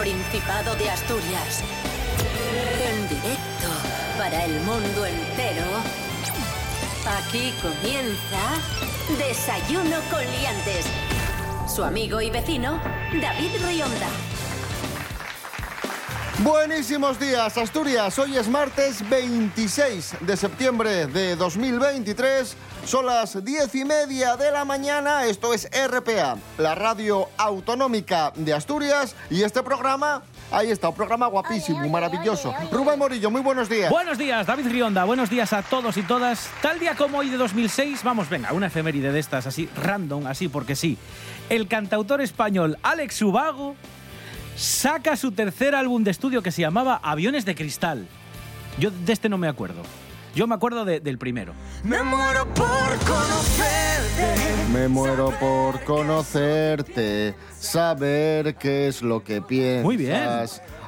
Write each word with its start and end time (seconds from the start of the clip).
Principado 0.00 0.74
de 0.76 0.88
Asturias. 0.88 1.62
En 2.82 3.06
directo 3.06 3.68
para 4.16 4.46
el 4.46 4.58
mundo 4.60 5.04
entero. 5.04 5.66
Aquí 7.18 7.52
comienza 7.60 9.18
Desayuno 9.18 9.98
con 10.10 10.20
Liantes. 10.20 10.86
Su 11.68 11.84
amigo 11.84 12.22
y 12.22 12.30
vecino, 12.30 12.80
David 13.20 13.50
Rionda. 13.62 14.08
Buenísimos 16.38 17.20
días, 17.20 17.58
Asturias. 17.58 18.18
Hoy 18.18 18.38
es 18.38 18.48
martes 18.48 19.06
26 19.06 20.14
de 20.20 20.36
septiembre 20.38 21.08
de 21.08 21.36
2023. 21.36 22.56
Son 22.90 23.06
las 23.06 23.44
diez 23.44 23.72
y 23.76 23.84
media 23.84 24.36
de 24.36 24.50
la 24.50 24.64
mañana. 24.64 25.24
Esto 25.26 25.54
es 25.54 25.70
RPA, 25.70 26.36
la 26.58 26.74
radio 26.74 27.28
autonómica 27.36 28.32
de 28.34 28.52
Asturias. 28.52 29.14
Y 29.30 29.42
este 29.42 29.62
programa, 29.62 30.24
ahí 30.50 30.72
está, 30.72 30.88
un 30.88 30.96
programa 30.96 31.28
guapísimo, 31.28 31.88
maravilloso. 31.88 32.52
Rubén 32.72 32.98
Morillo, 32.98 33.30
muy 33.30 33.42
buenos 33.42 33.68
días. 33.68 33.90
Buenos 33.90 34.18
días, 34.18 34.44
David 34.44 34.66
Rionda. 34.72 35.04
Buenos 35.04 35.30
días 35.30 35.52
a 35.52 35.62
todos 35.62 35.96
y 35.98 36.02
todas. 36.02 36.50
Tal 36.62 36.80
día 36.80 36.96
como 36.96 37.18
hoy 37.18 37.28
de 37.28 37.36
2006, 37.36 38.02
vamos, 38.02 38.28
venga, 38.28 38.52
una 38.52 38.66
efeméride 38.66 39.12
de 39.12 39.20
estas, 39.20 39.46
así 39.46 39.68
random, 39.76 40.26
así 40.26 40.48
porque 40.48 40.74
sí. 40.74 40.98
El 41.48 41.68
cantautor 41.68 42.20
español 42.20 42.76
Alex 42.82 43.22
Ubago 43.22 43.76
saca 44.56 45.16
su 45.16 45.30
tercer 45.30 45.76
álbum 45.76 46.02
de 46.02 46.10
estudio 46.10 46.42
que 46.42 46.50
se 46.50 46.62
llamaba 46.62 46.98
Aviones 47.04 47.44
de 47.44 47.54
Cristal. 47.54 48.08
Yo 48.80 48.90
de 48.90 49.12
este 49.12 49.28
no 49.28 49.38
me 49.38 49.46
acuerdo. 49.46 49.84
Yo 50.34 50.46
me 50.46 50.54
acuerdo 50.54 50.84
de- 50.84 51.00
del 51.00 51.18
primero. 51.18 51.54
Me 51.84 52.02
muero 52.02 52.46
por 52.54 52.66
conocerte. 53.06 54.34
Me 54.72 54.88
muero 54.88 55.32
por 55.40 55.82
conocerte, 55.84 57.34
saber 57.58 58.54
qué 58.56 58.86
es 58.88 59.02
lo 59.02 59.24
que 59.24 59.42
piensas. 59.42 59.84
Muy 59.84 59.96
bien. 59.96 60.24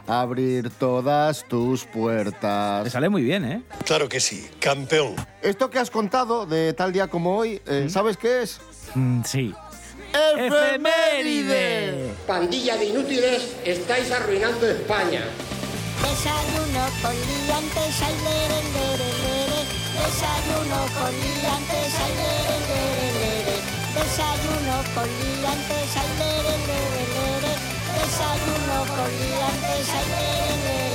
Abrir 0.06 0.68
todas 0.70 1.44
tus 1.48 1.86
Me 1.86 1.92
puertas. 1.92 2.90
sale 2.92 3.08
muy 3.08 3.22
bien, 3.22 3.44
¿eh? 3.44 3.62
Claro 3.84 4.08
que 4.08 4.18
sí, 4.20 4.48
campeón. 4.60 5.14
Esto 5.42 5.70
que 5.70 5.78
has 5.78 5.90
contado 5.90 6.44
de 6.46 6.72
tal 6.72 6.92
día 6.92 7.06
como 7.08 7.36
hoy, 7.36 7.60
eh, 7.66 7.86
¿sabes 7.88 8.16
qué 8.16 8.42
es? 8.42 8.60
Mm, 8.94 9.22
sí. 9.24 9.54
¡Efeméride! 10.36 12.12
Pandilla 12.27 12.77
de 12.77 12.84
inútiles, 12.86 13.56
estáis 13.64 14.10
arruinando 14.10 14.68
España. 14.68 15.22
Desayuno 16.02 16.84
con 17.00 17.12
liantes, 17.14 18.00
lere. 18.24 18.91
Desayuno 19.92 20.80
con 20.96 21.12
liantes, 21.12 21.94
ay. 22.04 22.14
Desayuno 23.94 24.76
con 24.94 25.08
liantes, 25.20 25.96
ay, 26.00 26.10
lere, 26.18 26.54
lere, 26.68 27.02
lere. 27.14 27.52
Desayuno 27.96 28.78
con 28.96 29.10
liantes, 29.20 29.88
ay. 29.90 30.91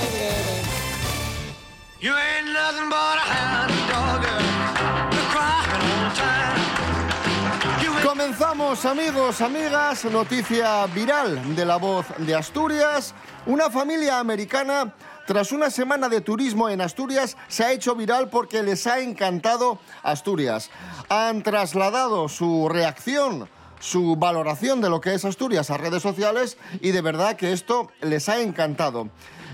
Amigos, 8.68 9.40
amigas. 9.40 10.04
Noticia 10.04 10.86
viral 10.88 11.56
de 11.56 11.64
la 11.64 11.78
voz 11.78 12.06
de 12.18 12.36
Asturias. 12.36 13.14
Una 13.46 13.70
familia 13.70 14.20
americana, 14.20 14.94
tras 15.26 15.54
una 15.54 15.70
semana 15.70 16.10
de 16.10 16.20
turismo 16.20 16.68
en 16.68 16.82
Asturias, 16.82 17.38
se 17.48 17.64
ha 17.64 17.72
hecho 17.72 17.96
viral 17.96 18.30
porque 18.30 18.64
les 18.64 18.86
ha 18.86 19.00
encantado 19.00 19.80
Asturias. 20.04 20.70
Han 21.08 21.44
trasladado 21.44 22.28
su 22.28 22.68
reacción, 22.68 23.48
su 23.80 24.18
valoración 24.18 24.82
de 24.82 24.90
lo 24.90 25.00
que 25.00 25.14
es 25.14 25.24
Asturias 25.24 25.70
a 25.70 25.78
redes 25.78 26.04
sociales 26.04 26.58
y 26.82 26.92
de 26.92 27.02
verdad 27.02 27.38
que 27.38 27.54
esto 27.54 27.90
les 28.02 28.28
ha 28.28 28.42
encantado. 28.42 29.08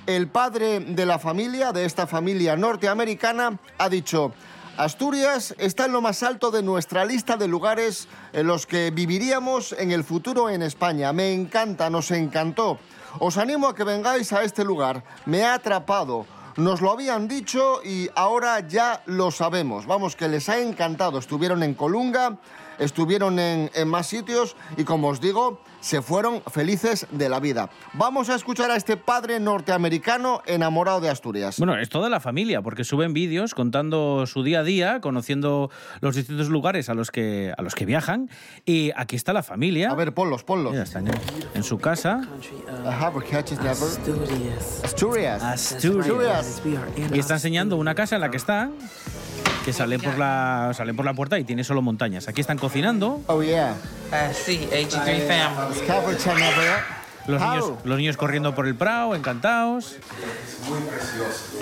El 0.07 0.27
padre 0.27 0.79
de 0.79 1.05
la 1.05 1.19
familia, 1.19 1.71
de 1.71 1.85
esta 1.85 2.07
familia 2.07 2.55
norteamericana, 2.55 3.59
ha 3.77 3.89
dicho... 3.89 4.33
Asturias 4.77 5.53
está 5.59 5.85
en 5.85 5.91
lo 5.91 6.01
más 6.01 6.23
alto 6.23 6.49
de 6.49 6.63
nuestra 6.63 7.05
lista 7.05 7.37
de 7.37 7.47
lugares 7.47 8.07
en 8.33 8.47
los 8.47 8.65
que 8.65 8.89
viviríamos 8.89 9.71
en 9.73 9.91
el 9.91 10.03
futuro 10.03 10.49
en 10.49 10.63
España. 10.63 11.13
Me 11.13 11.31
encanta, 11.31 11.91
nos 11.91 12.09
encantó. 12.09 12.79
Os 13.19 13.37
animo 13.37 13.67
a 13.67 13.75
que 13.75 13.83
vengáis 13.83 14.33
a 14.33 14.41
este 14.41 14.63
lugar. 14.63 15.03
Me 15.27 15.43
ha 15.43 15.53
atrapado. 15.53 16.25
Nos 16.57 16.81
lo 16.81 16.91
habían 16.91 17.27
dicho 17.27 17.81
y 17.83 18.09
ahora 18.15 18.61
ya 18.61 19.03
lo 19.05 19.29
sabemos. 19.29 19.85
Vamos, 19.85 20.15
que 20.15 20.27
les 20.27 20.49
ha 20.49 20.57
encantado. 20.57 21.19
Estuvieron 21.19 21.61
en 21.61 21.75
Colunga, 21.75 22.39
estuvieron 22.79 23.37
en, 23.37 23.69
en 23.75 23.87
más 23.87 24.07
sitios 24.07 24.55
y 24.75 24.85
como 24.85 25.09
os 25.09 25.21
digo, 25.21 25.61
se 25.83 26.01
fueron 26.01 26.41
felices 26.43 27.07
de 27.11 27.27
la 27.27 27.41
vida. 27.41 27.69
Vamos 27.93 28.29
a 28.29 28.35
escuchar 28.35 28.71
a 28.71 28.77
este 28.77 28.95
padre 28.95 29.41
norteamericano 29.41 30.41
enamorado 30.45 31.01
de 31.01 31.09
Asturias. 31.09 31.57
Bueno, 31.59 31.77
es 31.77 31.89
toda 31.89 32.09
la 32.09 32.21
familia, 32.21 32.61
porque 32.61 32.85
suben 32.85 33.13
vídeos 33.13 33.53
contando 33.53 34.25
su 34.25 34.43
día 34.43 34.61
a 34.61 34.63
día, 34.63 35.01
conociendo 35.01 35.69
los 35.99 36.15
distintos 36.15 36.47
lugares 36.47 36.87
a 36.87 36.93
los 36.93 37.11
que, 37.11 37.53
a 37.57 37.61
los 37.61 37.75
que 37.75 37.85
viajan. 37.85 38.29
Y 38.65 38.91
aquí 38.95 39.17
está 39.17 39.33
la 39.33 39.43
familia. 39.43 39.91
A 39.91 39.95
ver, 39.95 40.13
ponlos, 40.13 40.43
ponlos. 40.45 40.71
Mira, 40.71 40.85
están 40.85 41.07
en, 41.07 41.15
en 41.53 41.63
su 41.63 41.77
casa. 41.79 42.21
Ajá, 42.87 43.11
porque 43.11 43.35
Asturias. 43.35 44.81
Asturias. 44.83 45.43
Asturias. 45.43 46.61
Y 47.13 47.19
está 47.19 47.33
enseñando 47.33 47.75
una 47.75 47.93
casa 47.93 48.15
en 48.15 48.21
la 48.21 48.31
que 48.31 48.37
está, 48.37 48.69
que 49.65 49.73
sale 49.73 49.99
por 49.99 50.17
la, 50.17 50.71
sale 50.75 50.93
por 50.93 51.05
la 51.05 51.13
puerta 51.13 51.39
y 51.39 51.43
tiene 51.43 51.63
solo 51.63 51.81
montañas. 51.81 52.27
Aquí 52.27 52.41
están 52.41 52.57
cocinando. 52.57 53.21
Oh 53.27 53.41
yeah. 53.41 53.75
Uh, 54.11 54.33
sí, 54.33 54.67
AG3 54.71 55.27
family. 55.27 55.72
Los 57.25 57.39
niños, 57.41 57.71
los 57.85 57.97
niños 57.97 58.17
corriendo 58.17 58.53
por 58.53 58.67
el 58.67 58.75
prado, 58.75 59.15
encantados. 59.15 59.95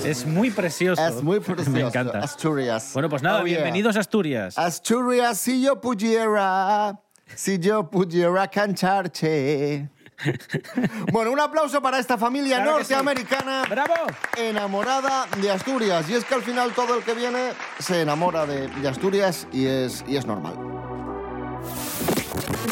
Es 0.04 0.26
muy 0.26 0.50
precioso. 0.50 1.06
Es 1.06 1.22
muy 1.22 1.40
precioso. 1.40 1.70
Me 1.70 1.82
encanta. 1.82 2.20
Asturias. 2.20 2.90
Bueno, 2.94 3.10
pues 3.10 3.22
nada, 3.22 3.42
Oh, 3.42 3.46
yeah. 3.46 3.58
bienvenidos 3.58 3.96
a 3.96 4.00
Asturias. 4.00 4.58
Asturias, 4.58 5.38
si 5.38 5.62
yo 5.62 5.80
pudiera, 5.80 7.00
si 7.36 7.60
yo 7.60 7.90
pudiera 7.90 8.48
cantarte. 8.48 9.88
bueno, 11.12 11.32
un 11.32 11.40
aplauso 11.40 11.82
para 11.82 11.98
esta 12.00 12.16
familia 12.18 12.58
Claro 12.62 12.78
que 12.78 12.86
sí. 12.86 12.94
norteamericana 12.94 13.64
¡Bravo! 13.70 13.94
enamorada 14.38 15.26
de 15.42 15.50
Asturias. 15.52 16.10
Y 16.10 16.14
es 16.16 16.26
que 16.26 16.34
al 16.36 16.44
final 16.44 16.74
todo 16.74 16.96
el 16.98 17.04
que 17.04 17.14
viene 17.14 17.54
se 17.80 18.02
enamora 18.02 18.46
de, 18.48 18.68
de 18.68 18.88
Asturias 18.88 19.48
y 19.52 19.66
es, 19.68 20.04
y 20.08 20.18
es 20.18 20.26
normal. 20.26 20.56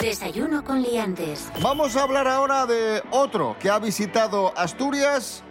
Desayuno 0.02 0.64
con 0.64 0.82
Liantes. 0.82 1.50
Vamos 1.62 1.96
a 1.98 2.04
hablar 2.04 2.28
ahora 2.28 2.66
de 2.66 3.04
otro 3.12 3.58
que 3.60 3.70
ha 3.70 3.80
visitado 3.80 4.54
Asturias 4.58 5.44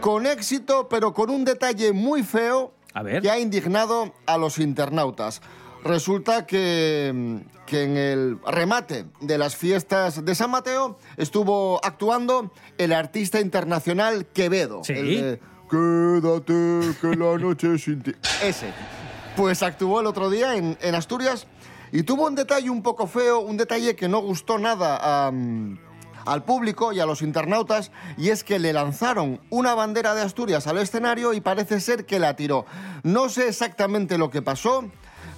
con 0.00 0.26
éxito, 0.26 0.88
pero 0.88 1.12
con 1.12 1.28
un 1.28 1.44
detalle 1.44 1.92
muy 1.92 2.22
feo 2.22 2.72
A 2.94 3.02
ver. 3.02 3.20
que 3.20 3.30
ha 3.30 3.38
indignado 3.38 4.14
a 4.26 4.38
los 4.38 4.58
internautas. 4.58 5.42
Resulta 5.84 6.46
que, 6.46 7.42
que 7.66 7.82
en 7.84 7.96
el 7.98 8.38
remate 8.46 9.04
de 9.20 9.36
las 9.36 9.56
fiestas 9.56 10.24
de 10.24 10.34
San 10.34 10.50
Mateo 10.50 10.98
estuvo 11.18 11.78
actuando 11.84 12.50
el 12.78 12.92
artista 12.94 13.40
internacional 13.40 14.26
Quevedo. 14.26 14.82
Sí. 14.84 14.92
el 14.94 15.20
de, 15.22 15.40
Quédate, 15.70 16.96
que 17.00 17.16
la 17.16 17.36
noche 17.36 17.78
sin 17.78 18.02
ti. 18.02 18.12
Ese. 18.42 18.72
Pues 19.36 19.62
actuó 19.62 20.00
el 20.00 20.06
otro 20.06 20.30
día 20.30 20.56
en, 20.56 20.76
en 20.80 20.94
Asturias 20.94 21.46
y 21.92 22.02
tuvo 22.02 22.26
un 22.26 22.34
detalle 22.34 22.70
un 22.70 22.82
poco 22.82 23.06
feo, 23.06 23.40
un 23.40 23.58
detalle 23.58 23.94
que 23.94 24.08
no 24.08 24.20
gustó 24.20 24.58
nada 24.58 24.98
a, 25.00 25.30
al 26.24 26.44
público 26.44 26.92
y 26.92 27.00
a 27.00 27.06
los 27.06 27.20
internautas, 27.20 27.92
y 28.16 28.30
es 28.30 28.44
que 28.44 28.58
le 28.58 28.72
lanzaron 28.72 29.40
una 29.50 29.74
bandera 29.74 30.14
de 30.14 30.22
Asturias 30.22 30.66
al 30.66 30.78
escenario 30.78 31.34
y 31.34 31.40
parece 31.40 31.80
ser 31.80 32.06
que 32.06 32.18
la 32.18 32.34
tiró. 32.34 32.64
No 33.02 33.28
sé 33.28 33.48
exactamente 33.48 34.16
lo 34.18 34.30
que 34.30 34.40
pasó. 34.40 34.84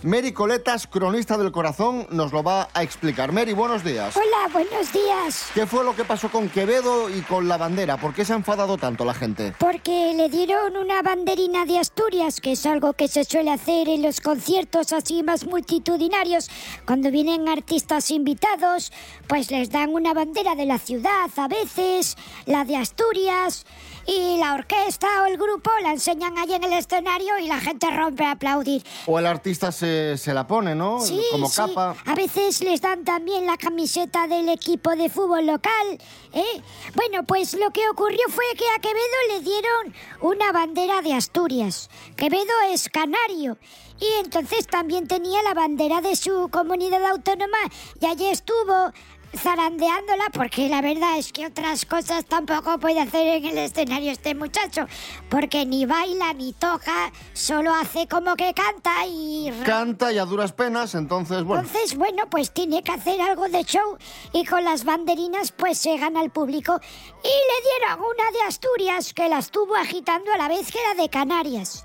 Mary 0.04 0.32
Coletas, 0.32 0.86
cronista 0.86 1.38
del 1.38 1.50
corazón, 1.50 2.06
nos 2.10 2.30
lo 2.30 2.42
va 2.42 2.68
a 2.74 2.82
explicar. 2.82 3.32
Mary, 3.32 3.54
buenos 3.54 3.82
días. 3.82 4.14
Hola, 4.14 4.52
buenos 4.52 4.92
días. 4.92 5.46
¿Qué 5.54 5.66
fue 5.66 5.82
lo 5.82 5.96
que 5.96 6.04
pasó 6.04 6.30
con 6.30 6.50
Quevedo 6.50 7.08
y 7.08 7.22
con 7.22 7.48
la 7.48 7.56
bandera? 7.56 7.96
¿Por 7.96 8.12
qué 8.12 8.22
se 8.26 8.34
ha 8.34 8.36
enfadado 8.36 8.76
tanto 8.76 9.06
la 9.06 9.14
gente? 9.14 9.54
Porque 9.58 10.12
le 10.14 10.28
dieron 10.28 10.76
una 10.76 11.00
banderina 11.00 11.64
de 11.64 11.78
Asturias, 11.78 12.42
que 12.42 12.52
es 12.52 12.66
algo 12.66 12.92
que 12.92 13.08
se 13.08 13.24
suele 13.24 13.50
hacer 13.50 13.88
en 13.88 14.02
los 14.02 14.20
conciertos 14.20 14.92
así 14.92 15.22
más 15.22 15.46
multitudinarios. 15.46 16.50
Cuando 16.84 17.10
vienen 17.10 17.48
artistas 17.48 18.10
invitados, 18.10 18.92
pues 19.26 19.50
les 19.50 19.70
dan 19.70 19.88
una 19.94 20.12
bandera 20.12 20.54
de 20.54 20.66
la 20.66 20.78
ciudad 20.78 21.30
a 21.34 21.48
veces, 21.48 22.18
la 22.44 22.66
de 22.66 22.76
Asturias, 22.76 23.64
y 24.06 24.36
la 24.38 24.52
orquesta 24.52 25.06
o 25.22 25.26
el 25.26 25.38
grupo 25.38 25.70
la 25.82 25.92
enseñan 25.92 26.36
ahí 26.36 26.52
en 26.52 26.64
el 26.64 26.74
escenario 26.74 27.38
y 27.38 27.46
la 27.46 27.58
gente 27.58 27.90
rompe 27.90 28.24
a 28.24 28.32
aplaudir. 28.32 28.82
O 29.06 29.18
el 29.18 29.26
artista 29.26 29.72
se, 29.72 29.94
se 30.17 30.32
la 30.35 30.46
pone, 30.46 30.75
¿no? 30.75 31.00
Sí, 31.00 31.20
Como 31.32 31.49
sí. 31.49 31.56
capa. 31.56 31.96
A 32.05 32.14
veces 32.14 32.61
les 32.62 32.81
dan 32.81 33.05
también 33.05 33.46
la 33.46 33.56
camiseta 33.56 34.26
del 34.26 34.49
equipo 34.49 34.91
de 34.96 35.08
fútbol 35.08 35.46
local, 35.46 35.99
¿eh? 36.32 36.62
Bueno, 36.94 37.25
pues 37.25 37.55
lo 37.55 37.70
que 37.70 37.88
ocurrió 37.88 38.25
fue 38.29 38.44
que 38.56 38.64
a 38.76 38.81
Quevedo 38.81 39.19
le 39.31 39.41
dieron 39.41 39.94
una 40.20 40.52
bandera 40.52 41.02
de 41.02 41.12
Asturias. 41.14 41.91
Quevedo 42.17 42.52
es 42.70 42.88
canario 42.88 43.56
y 44.00 44.06
entonces 44.25 44.67
también 44.67 45.06
tenía 45.06 45.43
la 45.43 45.55
bandera 45.55 46.00
de 46.00 46.17
su 46.17 46.49
comunidad 46.50 47.05
autónoma 47.06 47.58
y 48.00 48.06
allí 48.06 48.26
estuvo 48.26 48.93
zarandeándola 49.36 50.25
porque 50.32 50.69
la 50.69 50.81
verdad 50.81 51.19
es 51.19 51.32
que 51.32 51.46
otras 51.46 51.84
cosas 51.84 52.25
tampoco 52.25 52.78
puede 52.78 53.00
hacer 53.00 53.26
en 53.26 53.44
el 53.44 53.58
escenario 53.58 54.12
este 54.12 54.34
muchacho 54.34 54.86
porque 55.28 55.66
ni 55.66 55.86
baila 55.86 56.32
ni 56.32 56.52
toca, 56.52 57.12
solo 57.32 57.72
hace 57.75 58.06
como 58.08 58.36
que 58.36 58.54
canta 58.54 59.06
y... 59.06 59.52
Canta 59.64 60.12
y 60.12 60.19
a 60.19 60.25
duras 60.25 60.52
penas, 60.52 60.94
entonces, 60.94 61.42
bueno. 61.44 61.62
Entonces, 61.62 61.96
bueno, 61.96 62.25
pues 62.31 62.52
tiene 62.52 62.82
que 62.82 62.92
hacer 62.92 63.20
algo 63.20 63.48
de 63.48 63.64
show 63.64 63.98
y 64.32 64.44
con 64.44 64.64
las 64.64 64.84
banderinas 64.84 65.52
pues 65.52 65.78
se 65.78 65.96
gana 65.96 66.20
al 66.20 66.31
público. 66.31 66.81
Y 67.22 67.28
le 67.28 67.81
dieron 67.81 68.00
una 68.00 68.31
de 68.31 68.46
Asturias 68.46 69.14
que 69.14 69.28
la 69.28 69.38
estuvo 69.38 69.75
agitando 69.76 70.32
a 70.32 70.38
la 70.38 70.48
vez 70.48 70.70
que 70.70 70.78
la 70.88 71.02
de 71.02 71.08
Canarias. 71.08 71.84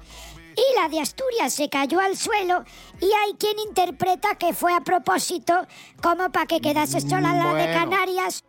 Y 0.60 0.76
la 0.82 0.90
de 0.90 1.00
Asturias 1.00 1.54
se 1.54 1.70
cayó 1.70 2.00
al 2.02 2.18
suelo 2.18 2.64
y 3.00 3.06
hay 3.06 3.34
quien 3.40 3.58
interpreta 3.60 4.36
que 4.36 4.54
fue 4.54 4.74
a 4.74 4.82
propósito 4.82 5.54
como 6.02 6.30
para 6.32 6.48
que 6.48 6.60
quedase 6.60 7.00
sola 7.00 7.34
la 7.34 7.54
de. 7.54 7.72
Canarias. 7.74 8.44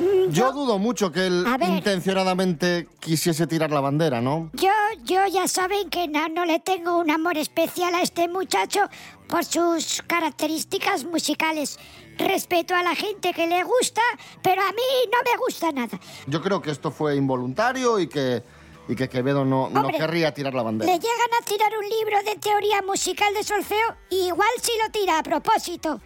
Mm, 0.00 0.30
Yo 0.32 0.50
dudo 0.52 0.78
mucho 0.78 1.12
que 1.12 1.26
él 1.26 1.44
ver. 1.58 1.68
intencionadamente 1.68 2.88
quisiese 3.00 3.46
tirar 3.46 3.70
la 3.70 3.80
bandera, 3.80 4.20
¿no? 4.22 4.50
Yo, 4.54 4.70
yo 5.04 5.26
ya 5.26 5.46
saben 5.46 5.90
que 5.90 6.08
no, 6.08 6.26
no 6.28 6.46
le 6.46 6.58
tengo 6.58 6.98
un 6.98 7.10
amor 7.10 7.36
especial 7.36 7.94
a 7.94 8.00
este 8.00 8.26
muchacho 8.26 8.80
por 9.28 9.44
sus 9.44 10.02
características 10.06 11.04
musicales. 11.04 11.78
Respeto 12.18 12.74
a 12.74 12.82
la 12.82 12.94
gente 12.94 13.32
que 13.34 13.46
le 13.46 13.62
gusta, 13.62 14.00
pero 14.42 14.62
a 14.62 14.72
mí 14.72 14.82
no 15.12 15.18
me 15.30 15.38
gusta 15.38 15.70
nada. 15.70 16.00
Yo 16.26 16.40
creo 16.42 16.60
que 16.62 16.70
esto 16.70 16.90
fue 16.90 17.16
involuntario 17.16 17.98
y 18.00 18.08
que, 18.08 18.42
y 18.90 18.96
que 18.96 19.08
Quevedo 19.08 19.44
no, 19.44 19.70
no 19.70 19.88
querría 19.88 20.34
tirar 20.34 20.52
la 20.52 20.64
bandera. 20.64 20.90
Le 20.92 20.98
llegan 20.98 21.30
a 21.40 21.44
tirar 21.44 21.70
un 21.78 21.88
libro 21.88 22.18
de 22.24 22.36
teoría 22.40 22.82
musical 22.82 23.32
de 23.34 23.44
solfeo, 23.44 23.96
igual 24.10 24.48
si 24.60 24.72
lo 24.82 24.90
tira 24.90 25.18
a 25.20 25.22
propósito. 25.22 26.00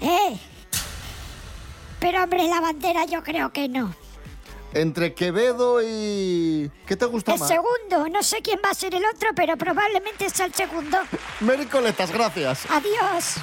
¿Eh? 0.00 0.38
Pero 2.00 2.22
hombre, 2.24 2.48
la 2.48 2.62
bandera 2.62 3.04
yo 3.04 3.22
creo 3.22 3.52
que 3.52 3.68
no. 3.68 3.94
Entre 4.72 5.12
Quevedo 5.12 5.82
y... 5.82 6.70
¿Qué 6.86 6.96
te 6.96 7.04
gusta 7.04 7.34
El 7.34 7.40
más? 7.40 7.48
segundo, 7.48 8.08
no 8.08 8.22
sé 8.22 8.40
quién 8.42 8.58
va 8.64 8.70
a 8.70 8.74
ser 8.74 8.94
el 8.94 9.04
otro, 9.04 9.28
pero 9.36 9.58
probablemente 9.58 10.30
sea 10.30 10.46
el 10.46 10.54
segundo. 10.54 10.96
Mary 11.40 11.66
Coletas, 11.66 12.10
gracias. 12.10 12.66
Adiós. 12.70 13.34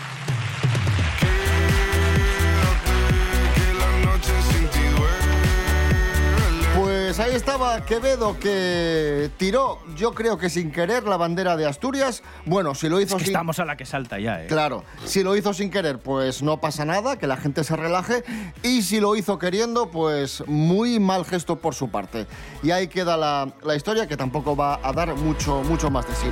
Ahí 7.21 7.35
estaba 7.35 7.85
Quevedo 7.85 8.39
que 8.39 9.29
tiró, 9.37 9.79
yo 9.95 10.13
creo 10.13 10.37
que 10.37 10.49
sin 10.49 10.71
querer, 10.71 11.03
la 11.03 11.17
bandera 11.17 11.55
de 11.55 11.65
Asturias. 11.65 12.23
Bueno, 12.45 12.73
si 12.73 12.89
lo 12.89 12.99
hizo 12.99 13.17
Que 13.17 13.25
sin... 13.25 13.33
estamos 13.33 13.59
a 13.59 13.65
la 13.65 13.77
que 13.77 13.85
salta 13.85 14.19
ya, 14.19 14.43
¿eh? 14.43 14.47
Claro, 14.47 14.83
si 15.05 15.23
lo 15.23 15.35
hizo 15.35 15.53
sin 15.53 15.69
querer, 15.69 15.99
pues 15.99 16.41
no 16.41 16.59
pasa 16.59 16.83
nada, 16.83 17.17
que 17.17 17.27
la 17.27 17.37
gente 17.37 17.63
se 17.63 17.75
relaje. 17.75 18.23
Y 18.63 18.81
si 18.81 18.99
lo 18.99 19.15
hizo 19.15 19.37
queriendo, 19.37 19.91
pues 19.91 20.43
muy 20.47 20.99
mal 20.99 21.25
gesto 21.25 21.57
por 21.59 21.75
su 21.75 21.89
parte. 21.89 22.25
Y 22.63 22.71
ahí 22.71 22.87
queda 22.87 23.17
la, 23.17 23.53
la 23.63 23.75
historia 23.75 24.07
que 24.07 24.17
tampoco 24.17 24.55
va 24.55 24.79
a 24.81 24.91
dar 24.91 25.15
mucho, 25.15 25.61
mucho 25.63 25.91
más 25.91 26.07
de 26.07 26.15
sí. 26.15 26.27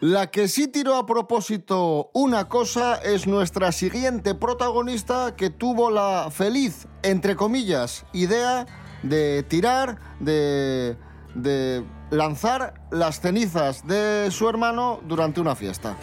La 0.00 0.32
que 0.32 0.48
sí 0.48 0.66
tiró 0.66 0.96
a 0.96 1.06
propósito 1.06 2.10
una 2.12 2.48
cosa 2.48 2.96
es 2.96 3.28
nuestra 3.28 3.70
siguiente 3.70 4.34
protagonista 4.34 5.36
que 5.36 5.48
tuvo 5.48 5.90
la 5.90 6.28
feliz, 6.32 6.88
entre 7.04 7.36
comillas, 7.36 8.04
idea 8.12 8.66
de 9.02 9.42
tirar, 9.42 9.98
de, 10.20 10.96
de 11.34 11.84
lanzar 12.10 12.74
las 12.90 13.20
cenizas 13.20 13.86
de 13.86 14.30
su 14.30 14.48
hermano 14.48 15.00
durante 15.04 15.40
una 15.40 15.54
fiesta. 15.54 15.96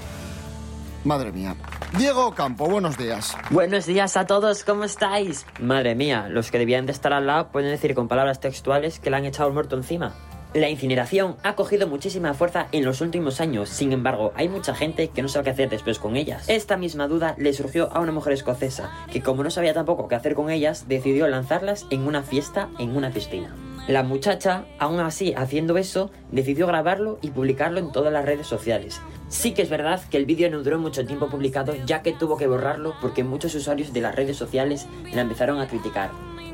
Madre 1.04 1.32
mía. 1.32 1.56
Diego 1.98 2.36
Campo, 2.36 2.70
buenos 2.70 2.98
días. 2.98 3.36
Buenos 3.50 3.86
días 3.86 4.18
a 4.18 4.26
todos, 4.28 4.64
¿cómo 4.64 4.84
estáis? 4.84 5.46
Madre 5.60 5.96
mía, 5.96 6.28
los 6.30 6.52
que 6.52 6.60
debían 6.60 6.86
de 6.86 6.92
estar 6.92 7.14
al 7.14 7.26
lado 7.26 7.52
pueden 7.52 7.72
decir 7.72 7.96
con 7.96 8.08
palabras 8.08 8.40
textuales 8.40 9.00
que 9.00 9.10
le 9.10 9.18
han 9.18 9.26
echado 9.26 9.48
el 9.48 9.54
muerto 9.54 9.76
encima. 9.76 10.14
La 10.56 10.68
incineración 10.68 11.36
ha 11.44 11.54
cogido 11.54 11.88
muchísima 11.88 12.34
fuerza 12.34 12.70
en 12.72 12.84
los 12.84 13.02
últimos 13.02 13.40
años, 13.40 13.70
sin 13.70 13.94
embargo, 13.94 14.34
hay 14.36 14.50
mucha 14.50 14.74
gente 14.74 15.10
que 15.10 15.22
no 15.22 15.28
sabe 15.28 15.44
qué 15.44 15.50
hacer 15.52 15.70
después 15.70 16.00
con 16.00 16.16
ellas. 16.16 16.50
Esta 16.50 16.76
misma 16.76 17.08
duda 17.08 17.36
le 17.38 17.54
surgió 17.54 17.94
a 17.94 18.00
una 18.00 18.12
mujer 18.12 18.34
escocesa, 18.34 18.90
que 19.12 19.22
como 19.22 19.44
no 19.44 19.52
sabía 19.52 19.76
tampoco 19.76 20.08
qué 20.08 20.16
hacer 20.16 20.34
con 20.34 20.50
ellas, 20.50 20.88
decidió 20.88 21.28
lanzarlas 21.28 21.86
en 21.92 22.02
una 22.02 22.24
fiesta 22.24 22.70
en 22.80 22.98
una 22.98 23.12
piscina. 23.12 23.56
La 23.88 24.02
muchacha, 24.02 24.66
aún 24.80 25.00
así 25.00 25.36
haciendo 25.38 25.78
eso, 25.78 26.10
decidió 26.32 26.66
grabarlo 26.66 27.20
y 27.22 27.30
publicarlo 27.30 27.80
en 27.80 27.92
todas 27.92 28.12
las 28.12 28.26
redes 28.26 28.48
sociales. 28.48 29.02
Sí 29.28 29.54
que 29.54 29.62
es 29.62 29.70
verdad 29.70 30.02
que 30.10 30.18
el 30.18 30.26
vídeo 30.26 30.50
no 30.50 30.64
duró 30.64 30.80
mucho 30.80 31.06
tiempo 31.06 31.30
publicado 31.30 31.76
ya 31.86 32.02
que 32.02 32.14
tuvo 32.14 32.38
que 32.38 32.48
borrarlo 32.48 32.96
porque 33.02 33.24
muchos 33.24 33.54
usuarios 33.54 33.94
de 33.94 34.02
las 34.02 34.16
redes 34.16 34.38
sociales 34.38 34.88
la 35.14 35.22
empezaron 35.22 35.60
a 35.60 35.68
criticar. 35.68 36.10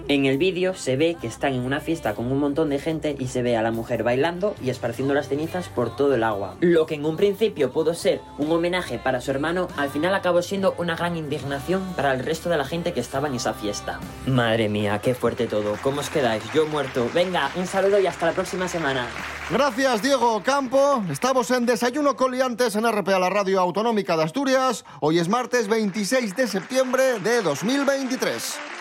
En 0.07 0.27
el 0.27 0.37
vídeo 0.37 0.75
se 0.75 0.97
ve 0.97 1.17
que 1.19 1.25
están 1.25 1.53
en 1.53 1.61
una 1.61 1.79
fiesta 1.79 2.13
con 2.13 2.31
un 2.31 2.37
montón 2.37 2.69
de 2.69 2.77
gente 2.77 3.15
y 3.17 3.27
se 3.27 3.41
ve 3.41 3.57
a 3.57 3.63
la 3.63 3.71
mujer 3.71 4.03
bailando 4.03 4.53
y 4.61 4.69
esparciendo 4.69 5.15
las 5.15 5.29
cenizas 5.29 5.67
por 5.67 5.95
todo 5.95 6.13
el 6.13 6.23
agua. 6.23 6.57
Lo 6.59 6.85
que 6.85 6.93
en 6.93 7.05
un 7.05 7.17
principio 7.17 7.71
pudo 7.71 7.95
ser 7.95 8.21
un 8.37 8.51
homenaje 8.51 8.99
para 8.99 9.19
su 9.19 9.31
hermano, 9.31 9.67
al 9.77 9.89
final 9.89 10.13
acabó 10.13 10.43
siendo 10.43 10.75
una 10.77 10.95
gran 10.95 11.17
indignación 11.17 11.81
para 11.95 12.13
el 12.13 12.23
resto 12.23 12.49
de 12.49 12.57
la 12.57 12.65
gente 12.65 12.93
que 12.93 12.99
estaba 12.99 13.27
en 13.29 13.33
esa 13.33 13.55
fiesta. 13.55 13.99
Madre 14.27 14.69
mía, 14.69 14.99
qué 15.01 15.15
fuerte 15.15 15.47
todo. 15.47 15.75
¿Cómo 15.81 16.01
os 16.01 16.11
quedáis? 16.11 16.43
Yo 16.53 16.67
muerto. 16.67 17.09
Venga, 17.11 17.49
un 17.55 17.65
saludo 17.65 17.99
y 17.99 18.05
hasta 18.05 18.27
la 18.27 18.33
próxima 18.33 18.67
semana. 18.67 19.07
Gracias, 19.49 20.03
Diego 20.03 20.43
Campo. 20.43 21.03
Estamos 21.09 21.49
en 21.49 21.65
Desayuno 21.65 22.15
Coliantes 22.15 22.75
en 22.75 22.85
RPA, 22.91 23.17
la 23.17 23.31
radio 23.31 23.59
autonómica 23.59 24.15
de 24.15 24.23
Asturias. 24.23 24.85
Hoy 24.99 25.17
es 25.17 25.29
martes 25.29 25.67
26 25.67 26.35
de 26.35 26.47
septiembre 26.47 27.19
de 27.23 27.41
2023. 27.41 28.74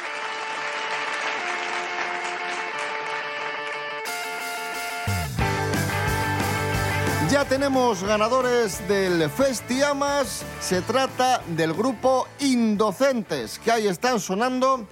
Ya 7.31 7.45
tenemos 7.47 8.05
ganadores 8.05 8.87
del 8.87 9.31
Festiamas. 9.31 10.45
Se 10.61 10.83
trata 10.83 11.41
del 11.57 11.73
grupo 11.73 12.27
Indocentes, 12.39 13.59
que 13.59 13.73
ahí 13.73 13.87
están 13.87 14.21
sonando. 14.21 14.87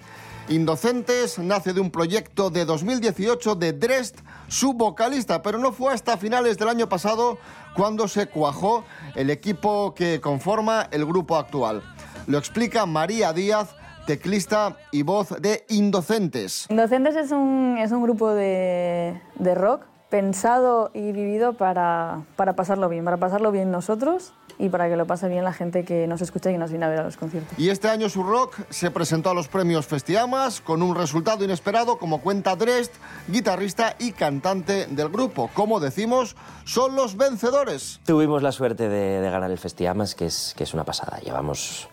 Indocentes 0.48 1.38
nace 1.38 1.74
de 1.74 1.80
un 1.80 1.90
proyecto 1.90 2.48
de 2.48 2.64
2018 2.64 3.54
de 3.54 3.74
Dresd, 3.74 4.16
su 4.48 4.72
vocalista, 4.72 5.42
pero 5.42 5.58
no 5.58 5.72
fue 5.72 5.92
hasta 5.92 6.16
finales 6.16 6.56
del 6.56 6.68
año 6.68 6.88
pasado 6.88 7.38
cuando 7.76 8.08
se 8.08 8.26
cuajó 8.26 8.82
el 9.14 9.28
equipo 9.28 9.94
que 9.94 10.20
conforma 10.20 10.88
el 10.90 11.04
grupo 11.04 11.36
actual. 11.36 11.82
Lo 12.26 12.38
explica 12.38 12.86
María 12.86 13.32
Díaz, 13.32 13.76
teclista 14.06 14.78
y 14.90 15.02
voz 15.02 15.28
de 15.40 15.64
Indocentes. 15.68 16.66
Indocentes 16.70 17.14
es 17.14 17.30
un, 17.30 17.76
es 17.78 17.92
un 17.92 18.02
grupo 18.02 18.30
de, 18.30 19.20
de 19.38 19.54
rock 19.54 19.91
pensado 20.12 20.90
y 20.92 21.10
vivido 21.12 21.54
para, 21.54 22.24
para 22.36 22.52
pasarlo 22.52 22.90
bien, 22.90 23.02
para 23.02 23.16
pasarlo 23.16 23.50
bien 23.50 23.70
nosotros 23.70 24.34
y 24.58 24.68
para 24.68 24.90
que 24.90 24.96
lo 24.96 25.06
pase 25.06 25.26
bien 25.26 25.42
la 25.42 25.54
gente 25.54 25.86
que 25.86 26.06
nos 26.06 26.20
escucha 26.20 26.50
y 26.50 26.52
que 26.52 26.58
nos 26.58 26.68
viene 26.68 26.84
a 26.84 26.90
ver 26.90 26.98
a 26.98 27.04
los 27.04 27.16
conciertos. 27.16 27.58
Y 27.58 27.70
este 27.70 27.88
año 27.88 28.10
su 28.10 28.22
rock 28.22 28.58
se 28.68 28.90
presentó 28.90 29.30
a 29.30 29.34
los 29.34 29.48
premios 29.48 29.86
Festiamas 29.86 30.60
con 30.60 30.82
un 30.82 30.94
resultado 30.94 31.42
inesperado 31.46 31.96
como 31.96 32.20
cuenta 32.20 32.54
Dresd, 32.56 32.90
guitarrista 33.26 33.96
y 33.98 34.12
cantante 34.12 34.86
del 34.86 35.08
grupo. 35.08 35.48
Como 35.54 35.80
decimos, 35.80 36.36
son 36.64 36.94
los 36.94 37.16
vencedores. 37.16 37.98
Tuvimos 38.04 38.42
la 38.42 38.52
suerte 38.52 38.90
de, 38.90 39.22
de 39.22 39.30
ganar 39.30 39.50
el 39.50 39.58
Festiamas, 39.58 40.14
que 40.14 40.26
es, 40.26 40.52
que 40.54 40.64
es 40.64 40.74
una 40.74 40.84
pasada. 40.84 41.20
Llevamos 41.20 41.88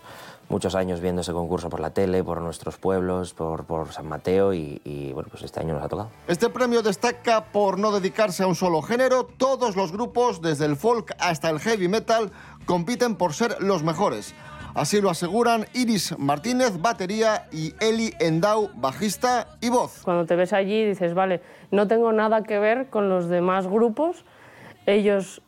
muchos 0.50 0.74
años 0.74 1.00
viendo 1.00 1.22
ese 1.22 1.32
concurso 1.32 1.70
por 1.70 1.80
la 1.80 1.90
tele, 1.90 2.22
por 2.22 2.42
nuestros 2.42 2.76
pueblos, 2.76 3.32
por, 3.32 3.64
por 3.64 3.92
San 3.92 4.08
Mateo 4.08 4.52
y, 4.52 4.80
y, 4.84 5.12
bueno, 5.12 5.28
pues 5.30 5.44
este 5.44 5.60
año 5.60 5.74
nos 5.74 5.84
ha 5.84 5.88
tocado. 5.88 6.10
Este 6.28 6.50
premio 6.50 6.82
destaca 6.82 7.44
por 7.44 7.78
no 7.78 7.92
dedicarse 7.92 8.42
a 8.42 8.46
un 8.46 8.56
solo 8.56 8.82
género. 8.82 9.24
Todos 9.24 9.76
los 9.76 9.92
grupos, 9.92 10.42
desde 10.42 10.66
el 10.66 10.76
folk 10.76 11.14
hasta 11.18 11.48
el 11.48 11.60
heavy 11.60 11.88
metal, 11.88 12.32
compiten 12.66 13.14
por 13.14 13.32
ser 13.32 13.62
los 13.62 13.82
mejores. 13.82 14.34
Así 14.74 15.00
lo 15.00 15.10
aseguran 15.10 15.66
Iris 15.72 16.16
Martínez, 16.18 16.80
batería, 16.80 17.48
y 17.50 17.74
Eli 17.80 18.14
Endau, 18.20 18.70
bajista 18.74 19.56
y 19.60 19.68
voz. 19.68 20.02
Cuando 20.04 20.26
te 20.26 20.36
ves 20.36 20.52
allí 20.52 20.84
dices, 20.84 21.14
vale, 21.14 21.40
no 21.70 21.88
tengo 21.88 22.12
nada 22.12 22.42
que 22.44 22.58
ver 22.58 22.88
con 22.88 23.08
los 23.08 23.28
demás 23.28 23.66
grupos, 23.66 24.24
ellos 24.86 25.42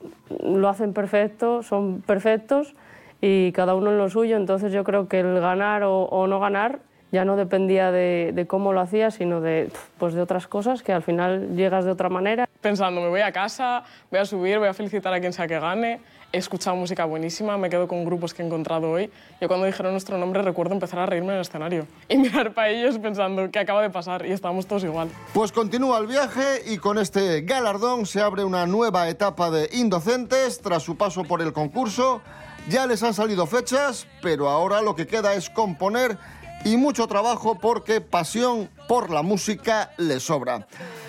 lo 0.45 0.69
hacen 0.69 0.93
perfecto, 0.93 1.63
son 1.63 2.03
perfectos 2.03 2.75
y 3.23 3.53
cada 3.53 3.75
uno 3.75 3.91
en 3.91 3.99
lo 3.99 4.11
suyo, 4.11 4.37
entonces 4.37 4.73
yo 4.73 4.85
creo 4.85 5.09
que 5.09 5.21
el 5.21 5.41
ganar 5.41 5.85
o, 5.85 6.03
o 6.03 6.27
no 6.27 6.41
ganar 6.41 6.81
ya 7.13 7.25
no 7.27 7.37
dependía 7.37 7.93
de, 7.93 8.33
de 8.35 8.47
cómo 8.47 8.73
lo 8.73 8.81
hacías, 8.81 9.15
sino 9.15 9.41
de, 9.41 9.71
pues 9.99 10.15
de 10.15 10.23
otras 10.23 10.49
cosas, 10.49 10.83
que 10.83 10.93
al 10.93 11.03
final 11.03 11.55
llegas 11.55 11.85
de 11.85 11.91
otra 11.91 12.09
manera. 12.09 12.49
pensando, 12.61 13.03
me 13.03 13.09
voy 13.09 13.21
a 13.21 13.31
casa, 13.33 13.85
voy 14.11 14.19
a 14.19 14.25
subir, 14.25 14.59
voy 14.59 14.69
a 14.69 14.75
felicitar 14.75 15.13
a 15.13 15.21
quien 15.21 15.33
sea 15.33 15.47
que 15.47 15.61
gane. 15.61 16.01
He 16.33 16.39
escuchado 16.39 16.75
música 16.75 17.05
buenísima, 17.05 17.59
me 17.59 17.69
quedo 17.69 17.87
con 17.87 18.07
grupos 18.07 18.33
que 18.33 18.43
he 18.43 18.47
encontrado 18.47 18.91
hoy. 18.91 19.11
Yo 19.39 19.49
cuando 19.49 19.67
dijeron 19.67 19.93
nuestro 19.93 20.17
nombre 20.17 20.41
recuerdo 20.41 20.73
empezar 20.73 21.01
a 21.01 21.05
reírme 21.05 21.29
en 21.29 21.35
el 21.35 21.41
escenario 21.43 21.87
y 22.09 22.17
mirar 22.19 22.55
para 22.55 22.71
ellos 22.71 22.99
pensando 22.99 23.51
qué 23.51 23.59
acaba 23.59 23.83
de 23.83 23.91
pasar 23.91 24.25
y 24.25 24.33
estábamos 24.33 24.67
todos 24.67 24.83
igual. 24.83 25.11
Pues 25.35 25.53
continúa 25.53 25.99
el 25.99 26.07
viaje 26.07 26.63
y 26.67 26.79
con 26.79 26.97
este 26.97 27.43
galardón 27.43 28.07
se 28.07 28.23
abre 28.23 28.43
una 28.43 28.67
nueva 28.67 29.11
etapa 29.11 29.51
de 29.51 29.69
indocentes 29.75 30.63
tras 30.63 30.83
su 30.83 30.97
paso 30.97 31.25
por 31.25 31.43
el 31.43 31.53
concurso. 31.53 32.23
Ya 32.69 32.87
les 32.87 33.03
han 33.03 33.13
salido 33.13 33.47
fechas, 33.47 34.07
pero 34.23 34.49
ahora 34.49 34.83
lo 34.83 34.95
que 34.95 35.07
queda 35.07 35.35
es 35.35 35.51
componer 35.51 36.17
y 36.65 36.77
mucho 36.77 37.07
trabajo 37.09 37.59
porque 37.59 38.01
pasión 38.01 38.71
por 38.87 39.11
la 39.11 39.23
música 39.23 39.91
les 39.99 40.23
sobra. 40.23 40.67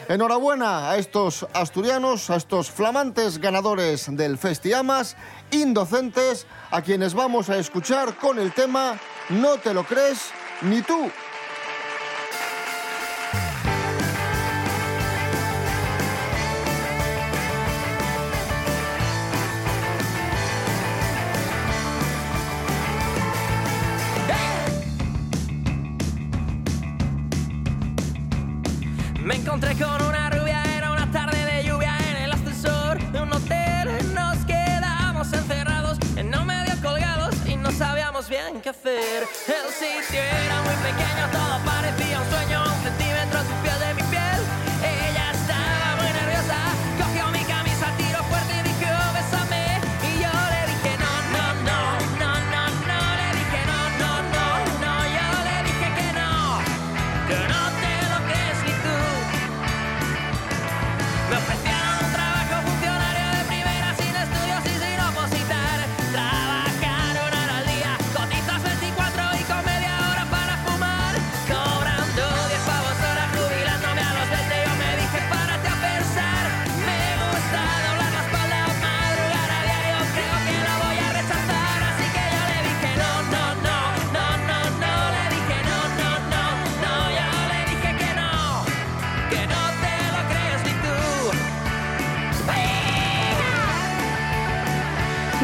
Enhorabuena 0.10 0.90
a 0.90 0.98
estos 0.98 1.46
asturianos, 1.54 2.30
a 2.30 2.38
estos 2.38 2.72
flamantes 2.72 3.38
ganadores 3.38 4.08
del 4.16 4.38
Festiamas, 4.38 5.16
indocentes, 5.52 6.48
a 6.72 6.82
quienes 6.82 7.14
vamos 7.14 7.50
a 7.50 7.58
escuchar 7.58 8.18
con 8.18 8.40
el 8.40 8.52
tema 8.54 9.00
No 9.30 9.58
te 9.58 9.74
lo 9.74 9.84
crees 9.84 10.32
ni 10.62 10.82
tú. 10.82 11.12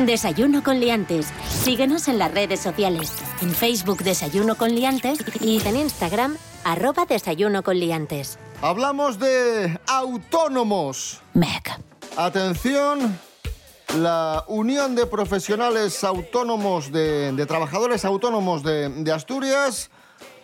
Desayuno 0.10 0.64
con 0.64 0.80
liantes. 0.80 1.28
Síguenos 1.48 2.08
en 2.08 2.18
las 2.18 2.34
redes 2.34 2.60
sociales. 2.60 3.14
En 3.44 3.52
Facebook 3.52 4.02
Desayuno 4.02 4.56
con 4.56 4.74
liantes 4.74 5.20
y 5.40 5.62
en 5.68 5.76
Instagram 5.76 6.36
arroba 6.64 7.06
Desayuno 7.06 7.62
con 7.62 7.80
liantes. 7.80 8.40
Hablamos 8.60 9.20
de 9.20 9.80
autónomos. 9.86 11.22
Meg. 11.36 11.62
Atención, 12.18 13.20
la 14.00 14.46
Unión 14.48 14.96
de 14.96 15.06
Profesionales 15.06 16.04
Autónomos, 16.04 16.92
de, 16.92 17.32
de 17.32 17.46
Trabajadores 17.46 18.04
Autónomos 18.04 18.64
de, 18.64 18.90
de 18.90 19.12
Asturias, 19.12 19.92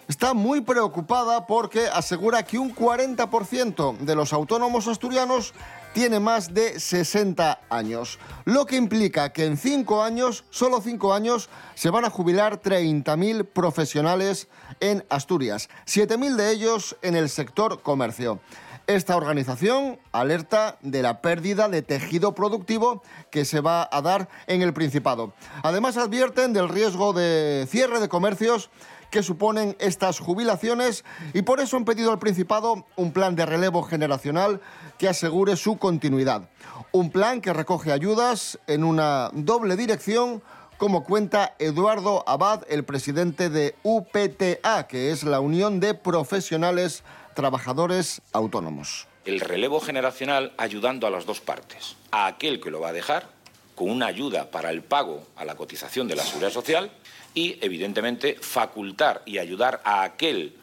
está 0.07 0.35
muy 0.35 0.61
preocupada 0.61 1.47
porque 1.47 1.87
asegura 1.87 2.43
que 2.43 2.59
un 2.59 2.75
40% 2.75 3.97
de 3.97 4.15
los 4.15 4.31
autónomos 4.31 4.87
asturianos 4.87 5.55
tiene 5.95 6.19
más 6.19 6.53
de 6.53 6.77
60 6.77 7.61
años, 7.69 8.19
lo 8.43 8.65
que 8.65 8.75
implica 8.75 9.31
que 9.31 9.45
en 9.45 9.55
5 9.55 10.03
años, 10.03 10.43
solo 10.49 10.81
5 10.81 11.13
años, 11.13 11.49
se 11.73 11.89
van 11.89 12.03
a 12.03 12.09
jubilar 12.09 12.61
30.000 12.61 13.45
profesionales 13.45 14.49
en 14.81 15.05
Asturias, 15.09 15.69
7.000 15.85 16.35
de 16.35 16.51
ellos 16.51 16.97
en 17.01 17.15
el 17.15 17.29
sector 17.29 17.81
comercio. 17.81 18.41
Esta 18.87 19.15
organización 19.15 19.97
alerta 20.11 20.77
de 20.81 21.01
la 21.01 21.21
pérdida 21.21 21.69
de 21.69 21.81
tejido 21.81 22.35
productivo 22.35 23.01
que 23.31 23.45
se 23.45 23.61
va 23.61 23.87
a 23.89 24.01
dar 24.01 24.27
en 24.47 24.61
el 24.61 24.73
Principado. 24.73 25.33
Además 25.63 25.95
advierten 25.95 26.51
del 26.51 26.67
riesgo 26.67 27.13
de 27.13 27.67
cierre 27.69 28.01
de 28.01 28.09
comercios 28.09 28.69
que 29.09 29.23
suponen 29.23 29.75
estas 29.79 30.19
jubilaciones 30.19 31.03
y 31.33 31.41
por 31.41 31.59
eso 31.59 31.77
han 31.77 31.85
pedido 31.85 32.11
al 32.11 32.19
Principado 32.19 32.85
un 32.95 33.11
plan 33.11 33.35
de 33.35 33.45
relevo 33.45 33.83
generacional 33.83 34.61
que 34.97 35.07
asegure 35.07 35.55
su 35.55 35.77
continuidad. 35.77 36.49
Un 36.91 37.11
plan 37.11 37.41
que 37.41 37.53
recoge 37.53 37.91
ayudas 37.91 38.59
en 38.67 38.83
una 38.83 39.29
doble 39.33 39.75
dirección 39.75 40.41
como 40.77 41.03
cuenta 41.03 41.55
Eduardo 41.59 42.23
Abad, 42.27 42.63
el 42.69 42.83
presidente 42.83 43.49
de 43.49 43.75
UPTA, 43.83 44.87
que 44.87 45.11
es 45.11 45.23
la 45.23 45.39
Unión 45.39 45.79
de 45.79 45.93
Profesionales 45.93 47.03
Trabajadores 47.33 48.21
Autónomos. 48.33 49.07
el 49.25 49.39
relevo 49.39 49.79
generacional 49.79 50.53
ayudando 50.57 51.07
a 51.07 51.09
las 51.09 51.25
dos 51.25 51.41
partes. 51.41 51.95
A 52.11 52.27
aquel 52.27 52.61
que 52.61 52.69
lo 52.69 52.79
va 52.79 52.89
a 52.89 52.93
dejar, 52.93 53.27
con 53.73 53.89
una 53.89 54.07
ayuda 54.07 54.51
para 54.51 54.69
el 54.69 54.83
pago 54.83 55.23
a 55.35 55.45
la 55.45 55.55
cotización 55.55 56.07
de 56.07 56.15
la 56.15 56.23
seguridad 56.23 56.51
social 56.51 56.91
y, 57.35 57.59
evidentemente, 57.61 58.37
facultar 58.41 59.21
y 59.25 59.37
ayudar 59.37 59.81
a 59.83 60.03
aquel 60.03 60.55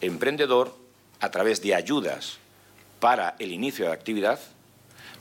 emprendedor 0.00 0.76
a 1.20 1.30
través 1.30 1.62
de 1.62 1.74
ayudas 1.74 2.38
para 2.98 3.36
el 3.38 3.52
inicio 3.52 3.84
de 3.84 3.92
actividad, 3.92 4.40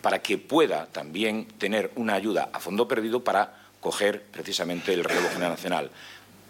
para 0.01 0.21
que 0.21 0.37
pueda 0.37 0.87
también 0.87 1.45
tener 1.45 1.91
una 1.95 2.15
ayuda 2.15 2.49
a 2.53 2.59
fondo 2.59 2.87
perdido 2.87 3.23
para 3.23 3.59
coger 3.81 4.23
precisamente 4.23 4.93
el 4.93 5.03
relevo 5.03 5.29
generacional. 5.33 5.91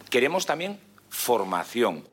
Queremos 0.09 0.45
también 0.45 0.79
formación. 1.09 2.07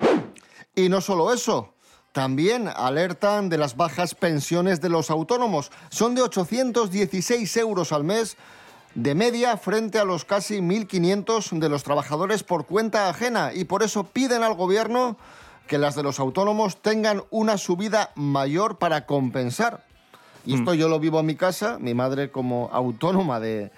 Y 0.75 0.89
no 0.89 1.01
solo 1.01 1.33
eso, 1.33 1.75
también 2.13 2.69
alertan 2.69 3.49
de 3.49 3.59
las 3.59 3.77
bajas 3.77 4.15
pensiones 4.15 4.81
de 4.81 4.89
los 4.89 5.11
autónomos. 5.11 5.71
Son 5.91 6.15
de 6.15 6.23
816 6.23 7.57
euros 7.59 7.93
al 7.93 8.05
mes 8.05 8.37
de 8.95 9.15
media 9.15 9.57
frente 9.57 9.99
a 9.99 10.05
los 10.05 10.25
casi 10.25 10.59
1.500 10.59 11.59
de 11.59 11.69
los 11.69 11.85
trabajadores 11.85 12.43
por 12.43 12.67
cuenta 12.67 13.09
ajena 13.09 13.53
y 13.55 13.65
por 13.65 13.83
eso 13.83 14.05
piden 14.05 14.43
al 14.43 14.55
gobierno 14.55 15.17
que 15.67 15.79
las 15.79 15.95
de 15.95 16.03
los 16.03 16.19
autónomos 16.19 16.83
tengan 16.83 17.23
una 17.31 17.57
subida 17.57 18.11
mayor 18.17 18.79
para 18.79 19.07
compensar. 19.07 19.85
Y 20.45 20.55
esto 20.55 20.75
yo 20.75 20.89
lo 20.89 20.99
vivo 20.99 21.21
en 21.21 21.27
mi 21.27 21.37
casa, 21.37 21.79
mi 21.79 21.95
madre 21.95 22.31
como 22.31 22.71
autónoma 22.73 23.39
de... 23.41 23.71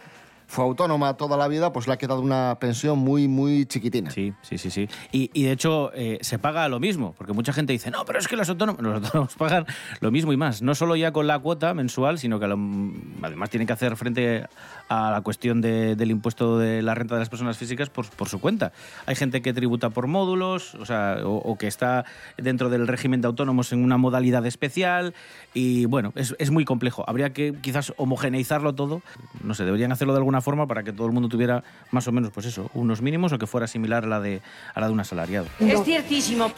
Fue 0.53 0.65
autónoma 0.67 1.17
toda 1.17 1.39
la 1.39 1.49
vida, 1.49 1.73
pues 1.73 1.87
le 1.87 1.95
ha 1.95 1.97
quedado 1.97 2.21
una 2.21 2.59
pensión 2.61 2.99
muy, 2.99 3.27
muy 3.27 3.65
chiquitina. 3.65 4.11
Sí, 4.11 4.35
sí, 4.43 4.59
sí, 4.59 4.71
sí. 4.71 4.87
Y, 5.11 5.31
y 5.33 5.45
de 5.45 5.53
hecho 5.53 5.91
eh, 5.95 6.19
se 6.21 6.39
paga 6.39 6.69
lo 6.69 6.79
mismo, 6.79 7.15
porque 7.17 7.33
mucha 7.33 7.55
gente 7.55 7.73
dice, 7.73 7.91
no, 7.91 8.05
pero 8.05 8.19
es 8.19 8.29
que 8.29 8.37
los 8.37 8.51
autónomos, 8.51 8.83
los 8.83 8.97
autónomos 9.03 9.35
pagan 9.37 9.65
lo 10.01 10.11
mismo 10.11 10.31
y 10.31 10.37
más. 10.37 10.61
No 10.61 10.75
solo 10.75 10.95
ya 10.95 11.11
con 11.11 11.27
la 11.27 11.39
cuota 11.39 11.73
mensual, 11.73 12.19
sino 12.19 12.39
que 12.39 12.45
además 12.45 13.49
tienen 13.49 13.67
que 13.67 13.73
hacer 13.73 13.97
frente 13.97 14.47
a 14.91 15.11
la 15.11 15.23
cuestión 15.23 15.63
de- 15.63 15.97
del 15.97 16.11
impuesto 16.11 16.59
de 16.59 16.83
la 16.83 16.95
renta 16.95 17.15
de 17.15 17.21
las 17.21 17.31
personas 17.31 17.57
físicas 17.57 17.89
por, 17.89 18.11
por 18.11 18.29
su 18.29 18.39
cuenta. 18.39 18.73
Hay 19.07 19.15
gente 19.17 19.41
que 19.41 19.55
tributa 19.55 19.89
por 19.89 20.07
módulos, 20.07 20.75
o 20.75 20.85
sea, 20.85 21.17
o, 21.25 21.37
o 21.37 21.57
que 21.57 21.67
está 21.67 22.05
dentro 22.37 22.69
del 22.69 22.87
régimen 22.89 23.23
de 23.23 23.29
autónomos 23.29 23.73
en 23.73 23.83
una 23.83 23.97
modalidad 23.97 24.45
especial 24.45 25.15
y 25.55 25.87
bueno, 25.87 26.13
es, 26.15 26.37
es 26.39 26.51
muy 26.51 26.67
complejo. 26.67 27.05
Habría 27.09 27.33
que 27.33 27.55
quizás 27.63 27.95
homogeneizarlo 27.97 28.75
todo. 28.75 29.01
No 29.43 29.55
sé, 29.55 29.65
deberían 29.65 29.93
hacerlo 29.93 30.13
de 30.13 30.19
alguna 30.19 30.42
forma 30.43 30.67
para 30.67 30.83
que 30.83 30.93
todo 30.93 31.07
el 31.07 31.13
mundo 31.13 31.29
tuviera 31.29 31.65
más 31.91 32.07
o 32.09 32.13
menos, 32.13 32.31
pues 32.31 32.47
eso, 32.47 32.71
unos 32.75 33.01
mínimos 33.01 33.33
o 33.33 33.39
que 33.39 33.47
fuera 33.47 33.67
similar 33.67 34.05
a 34.05 34.07
la 34.07 34.21
de, 34.21 34.43
a 34.75 34.81
la 34.81 34.87
de 34.87 34.93
un 34.93 35.01
asalariado. 35.01 35.47
Es 35.59 35.83
ciertísimo. 35.85 36.53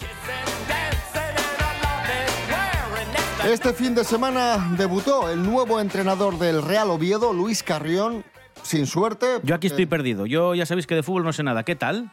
Este 3.45 3.75
fin 3.75 3.95
de 3.95 4.05
semana 4.05 4.75
debutó 4.79 5.31
el 5.31 5.43
nuevo 5.43 5.79
entrenador 5.79 6.39
del 6.39 6.63
Real 6.63 6.91
Oviedo, 6.91 7.35
Luis 7.35 7.63
Carrión, 7.63 8.25
sin 8.63 8.87
suerte. 8.87 9.27
Yo 9.43 9.55
aquí 9.55 9.67
estoy 9.67 9.85
perdido. 9.85 10.25
Yo 10.25 10.55
ya 10.55 10.65
sabéis 10.65 10.87
que 10.87 10.95
de 10.95 11.03
fútbol 11.03 11.25
no 11.25 11.33
sé 11.33 11.43
nada. 11.43 11.63
¿Qué 11.63 11.77
tal? 11.77 12.11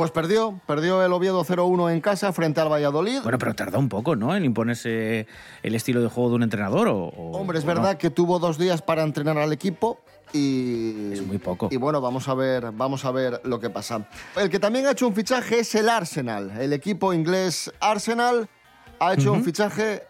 Pues 0.00 0.12
perdió, 0.12 0.58
perdió 0.66 1.04
el 1.04 1.12
Oviedo 1.12 1.44
0-1 1.44 1.92
en 1.92 2.00
casa 2.00 2.32
frente 2.32 2.58
al 2.58 2.72
Valladolid. 2.72 3.20
Bueno, 3.22 3.36
pero 3.36 3.54
tardó 3.54 3.78
un 3.78 3.90
poco, 3.90 4.16
¿no? 4.16 4.34
En 4.34 4.46
imponerse 4.46 5.26
el 5.62 5.74
estilo 5.74 6.00
de 6.00 6.08
juego 6.08 6.30
de 6.30 6.36
un 6.36 6.42
entrenador. 6.42 6.88
O, 6.88 7.08
o- 7.08 7.36
Hombre, 7.38 7.58
es 7.58 7.64
o 7.64 7.66
verdad 7.66 7.92
no? 7.92 7.98
que 7.98 8.08
tuvo 8.08 8.38
dos 8.38 8.56
días 8.56 8.80
para 8.80 9.02
entrenar 9.02 9.36
al 9.36 9.52
equipo 9.52 10.00
y... 10.32 11.12
Es 11.12 11.26
muy 11.26 11.36
poco. 11.36 11.68
Y 11.70 11.76
bueno, 11.76 12.00
vamos 12.00 12.28
a 12.28 12.34
ver, 12.34 12.72
vamos 12.72 13.04
a 13.04 13.10
ver 13.10 13.42
lo 13.44 13.60
que 13.60 13.68
pasa. 13.68 14.08
El 14.36 14.48
que 14.48 14.58
también 14.58 14.86
ha 14.86 14.92
hecho 14.92 15.06
un 15.06 15.14
fichaje 15.14 15.58
es 15.58 15.74
el 15.74 15.90
Arsenal. 15.90 16.50
El 16.58 16.72
equipo 16.72 17.12
inglés 17.12 17.70
Arsenal 17.80 18.48
ha 19.00 19.12
hecho 19.12 19.34
un 19.34 19.44
fichaje 19.44 20.02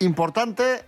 importante. 0.00 0.84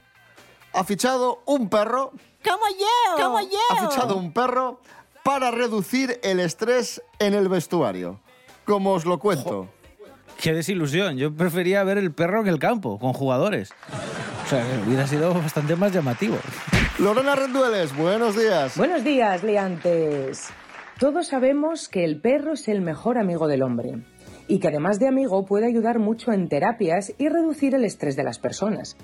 Ha 0.75 0.85
fichado 0.85 1.43
un 1.47 1.71
perro. 1.71 2.12
Como 2.45 2.66
yo. 2.78 3.25
Como 3.25 3.40
yo. 3.40 3.59
Ha 3.71 3.88
fichado 3.88 4.14
un 4.16 4.31
perro 4.33 4.78
para 5.25 5.50
reducir 5.50 6.21
el 6.23 6.38
estrés 6.38 7.00
en 7.19 7.33
el 7.33 7.49
vestuario. 7.49 8.21
Como 8.66 8.92
os 8.92 9.06
lo 9.06 9.20
cuento. 9.20 9.68
Qué 10.42 10.52
desilusión. 10.52 11.16
Yo 11.16 11.32
prefería 11.32 11.85
ver 11.85 11.99
el 11.99 12.12
perro 12.12 12.40
en 12.40 12.49
el 12.49 12.58
campo, 12.58 12.99
con 12.99 13.12
jugadores. 13.12 13.73
O 14.44 14.49
sea, 14.49 14.64
hubiera 14.87 15.06
sido 15.06 15.32
bastante 15.32 15.76
más 15.76 15.92
llamativo. 15.92 16.37
Lorena 16.99 17.37
Rendueles, 17.37 17.96
buenos 17.96 18.37
días. 18.37 18.76
Buenos 18.76 19.04
días, 19.04 19.44
liantes. 19.44 20.49
Todos 20.99 21.28
sabemos 21.28 21.88
que 21.88 22.04
el 22.04 22.20
perro 22.20 22.54
es 22.54 22.68
el 22.68 22.80
mejor 22.80 23.18
amigo 23.18 23.46
del 23.46 23.62
hombre 23.62 24.02
y 24.49 24.58
que 24.58 24.68
además 24.68 24.99
de 24.99 25.08
amigo 25.08 25.44
puede 25.44 25.66
ayudar 25.66 25.99
mucho 25.99 26.32
en 26.32 26.49
terapias 26.49 27.12
y 27.18 27.28
reducir 27.28 27.75
el 27.75 27.85
estrés 27.85 28.16
de 28.16 28.25
las 28.25 28.38
personas. 28.38 28.96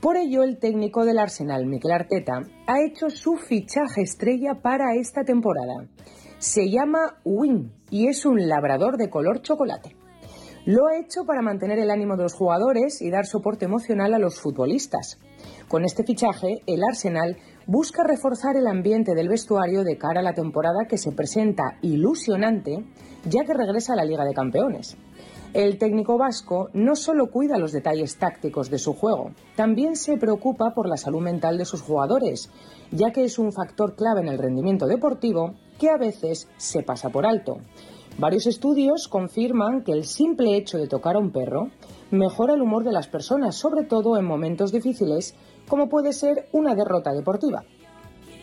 Por 0.00 0.16
ello, 0.16 0.42
el 0.42 0.58
técnico 0.58 1.04
del 1.04 1.18
Arsenal, 1.18 1.66
Mikel 1.66 1.92
Arteta, 1.92 2.42
ha 2.66 2.80
hecho 2.82 3.10
su 3.10 3.36
fichaje 3.36 4.02
estrella 4.02 4.54
para 4.62 4.94
esta 4.94 5.24
temporada. 5.24 5.86
Se 6.44 6.68
llama 6.68 7.16
Win 7.24 7.72
y 7.88 8.08
es 8.08 8.26
un 8.26 8.48
labrador 8.48 8.98
de 8.98 9.08
color 9.08 9.40
chocolate. 9.40 9.96
Lo 10.66 10.86
ha 10.86 10.98
hecho 10.98 11.24
para 11.24 11.40
mantener 11.40 11.78
el 11.78 11.90
ánimo 11.90 12.18
de 12.18 12.24
los 12.24 12.34
jugadores 12.34 13.00
y 13.00 13.08
dar 13.08 13.24
soporte 13.24 13.64
emocional 13.64 14.12
a 14.12 14.18
los 14.18 14.38
futbolistas. 14.38 15.18
Con 15.68 15.86
este 15.86 16.04
fichaje, 16.04 16.60
el 16.66 16.84
Arsenal 16.84 17.38
busca 17.66 18.04
reforzar 18.04 18.58
el 18.58 18.66
ambiente 18.66 19.14
del 19.14 19.30
vestuario 19.30 19.84
de 19.84 19.96
cara 19.96 20.20
a 20.20 20.22
la 20.22 20.34
temporada 20.34 20.84
que 20.86 20.98
se 20.98 21.12
presenta 21.12 21.78
ilusionante, 21.80 22.84
ya 23.24 23.44
que 23.46 23.54
regresa 23.54 23.94
a 23.94 23.96
la 23.96 24.04
Liga 24.04 24.26
de 24.26 24.34
Campeones. 24.34 24.98
El 25.54 25.78
técnico 25.78 26.18
vasco 26.18 26.68
no 26.74 26.94
solo 26.94 27.30
cuida 27.30 27.56
los 27.56 27.72
detalles 27.72 28.18
tácticos 28.18 28.68
de 28.68 28.78
su 28.78 28.92
juego, 28.92 29.30
también 29.56 29.96
se 29.96 30.18
preocupa 30.18 30.74
por 30.74 30.90
la 30.90 30.98
salud 30.98 31.22
mental 31.22 31.56
de 31.56 31.64
sus 31.64 31.80
jugadores, 31.80 32.50
ya 32.90 33.12
que 33.12 33.24
es 33.24 33.38
un 33.38 33.50
factor 33.50 33.96
clave 33.96 34.20
en 34.20 34.28
el 34.28 34.38
rendimiento 34.38 34.86
deportivo 34.86 35.54
que 35.78 35.90
a 35.90 35.96
veces 35.96 36.48
se 36.56 36.82
pasa 36.82 37.10
por 37.10 37.26
alto. 37.26 37.58
Varios 38.18 38.46
estudios 38.46 39.08
confirman 39.08 39.82
que 39.82 39.92
el 39.92 40.04
simple 40.04 40.56
hecho 40.56 40.78
de 40.78 40.86
tocar 40.86 41.16
a 41.16 41.18
un 41.18 41.32
perro 41.32 41.70
mejora 42.10 42.54
el 42.54 42.62
humor 42.62 42.84
de 42.84 42.92
las 42.92 43.08
personas, 43.08 43.56
sobre 43.56 43.84
todo 43.84 44.16
en 44.16 44.24
momentos 44.24 44.70
difíciles, 44.70 45.34
como 45.68 45.88
puede 45.88 46.12
ser 46.12 46.48
una 46.52 46.74
derrota 46.74 47.12
deportiva. 47.12 47.64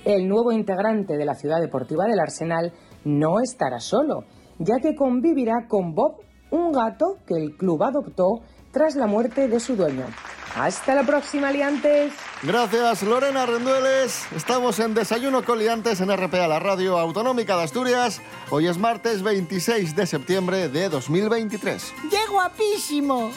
El 0.04 0.28
nuevo 0.28 0.52
integrante 0.52 1.16
de 1.16 1.26
la 1.26 1.36
ciudad 1.36 1.62
deportiva 1.62 2.06
del 2.06 2.20
Arsenal 2.20 2.74
no 3.06 3.40
estará 3.40 3.80
solo, 3.80 4.26
ya 4.60 4.80
que 4.80 4.96
convivirá 4.96 5.68
con 5.68 5.96
Bob, 5.96 6.18
un 6.50 6.72
gato 6.72 7.18
que 7.26 7.36
el 7.36 7.56
club 7.56 7.82
adoptó 7.84 8.42
tras 8.72 8.96
la 8.96 9.08
muerte 9.08 9.48
de 9.48 9.60
su 9.60 9.76
dueño. 9.76 10.06
Hasta 10.56 10.96
la 10.96 11.04
próxima, 11.04 11.52
liantes. 11.52 12.14
Gracias, 12.44 13.04
Lorena 13.04 13.46
Rendueles. 13.46 14.26
Estamos 14.36 14.80
en 14.80 14.94
Desayuno 14.94 15.44
con 15.46 15.60
Liantes 15.60 16.02
en 16.02 16.16
RPA, 16.16 16.48
la 16.48 16.60
radio 16.60 17.00
autonómica 17.00 17.56
de 17.56 17.64
Asturias. 17.64 18.22
Hoy 18.50 18.68
es 18.68 18.78
martes 18.78 19.24
26 19.24 19.96
de 19.96 20.06
septiembre 20.06 20.68
de 20.68 20.90
2023. 20.90 21.94
¡Qué 22.10 22.18
guapísimo! 22.30 23.32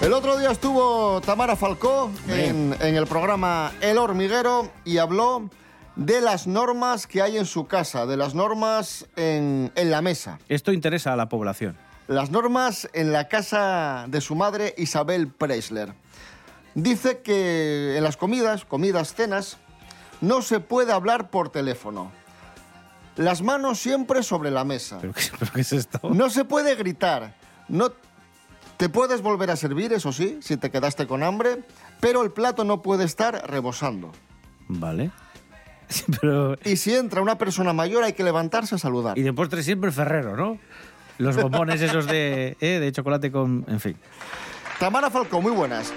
El 0.00 0.12
otro 0.12 0.38
día 0.38 0.50
estuvo 0.50 1.20
Tamara 1.20 1.56
Falcó 1.56 2.10
en, 2.28 2.74
en 2.80 2.96
el 2.96 3.06
programa 3.06 3.72
El 3.80 3.98
Hormiguero 3.98 4.70
y 4.84 4.98
habló 4.98 5.48
de 5.96 6.20
las 6.20 6.46
normas 6.46 7.06
que 7.06 7.22
hay 7.22 7.36
en 7.36 7.46
su 7.46 7.66
casa, 7.66 8.04
de 8.06 8.16
las 8.16 8.34
normas 8.34 9.06
en, 9.16 9.70
en 9.74 9.90
la 9.90 10.02
mesa. 10.02 10.38
Esto 10.48 10.72
interesa 10.72 11.12
a 11.12 11.16
la 11.16 11.28
población. 11.28 11.76
Las 12.06 12.30
normas 12.30 12.88
en 12.92 13.12
la 13.12 13.28
casa 13.28 14.06
de 14.08 14.20
su 14.20 14.34
madre 14.34 14.74
Isabel 14.76 15.28
Preisler. 15.28 15.94
Dice 16.74 17.20
que 17.20 17.96
en 17.96 18.04
las 18.04 18.16
comidas, 18.16 18.64
comidas, 18.64 19.14
cenas, 19.14 19.58
no 20.20 20.42
se 20.42 20.60
puede 20.60 20.92
hablar 20.92 21.30
por 21.30 21.50
teléfono. 21.50 22.12
Las 23.16 23.42
manos 23.42 23.78
siempre 23.78 24.22
sobre 24.22 24.50
la 24.50 24.64
mesa. 24.64 24.98
¿Pero 25.00 25.12
qué, 25.12 25.22
pero 25.38 25.52
qué 25.52 25.60
es 25.60 25.72
esto? 25.72 26.00
No 26.10 26.30
se 26.30 26.44
puede 26.44 26.74
gritar. 26.74 27.34
No 27.68 27.92
te 28.76 28.88
puedes 28.88 29.22
volver 29.22 29.50
a 29.50 29.56
servir, 29.56 29.92
eso 29.92 30.12
sí, 30.12 30.38
si 30.42 30.56
te 30.56 30.70
quedaste 30.70 31.06
con 31.06 31.22
hambre, 31.22 31.62
pero 32.00 32.22
el 32.22 32.32
plato 32.32 32.64
no 32.64 32.82
puede 32.82 33.04
estar 33.04 33.48
rebosando. 33.48 34.12
Vale. 34.68 35.10
Pero... 36.20 36.56
Y 36.64 36.76
si 36.76 36.94
entra 36.94 37.20
una 37.20 37.36
persona 37.36 37.72
mayor 37.72 38.04
hay 38.04 38.14
que 38.14 38.24
levantarse 38.24 38.74
a 38.74 38.78
saludar. 38.78 39.18
Y 39.18 39.22
de 39.22 39.32
postre 39.32 39.62
siempre 39.62 39.92
Ferrero, 39.92 40.36
¿no? 40.36 40.58
Los 41.18 41.36
bombones 41.36 41.80
esos 41.80 42.06
de, 42.06 42.56
eh, 42.60 42.80
de 42.80 42.92
chocolate 42.92 43.30
con... 43.30 43.64
En 43.68 43.80
fin. 43.80 43.96
Tamara 44.78 45.10
Falcó, 45.10 45.40
muy 45.40 45.52
buenas. 45.52 45.92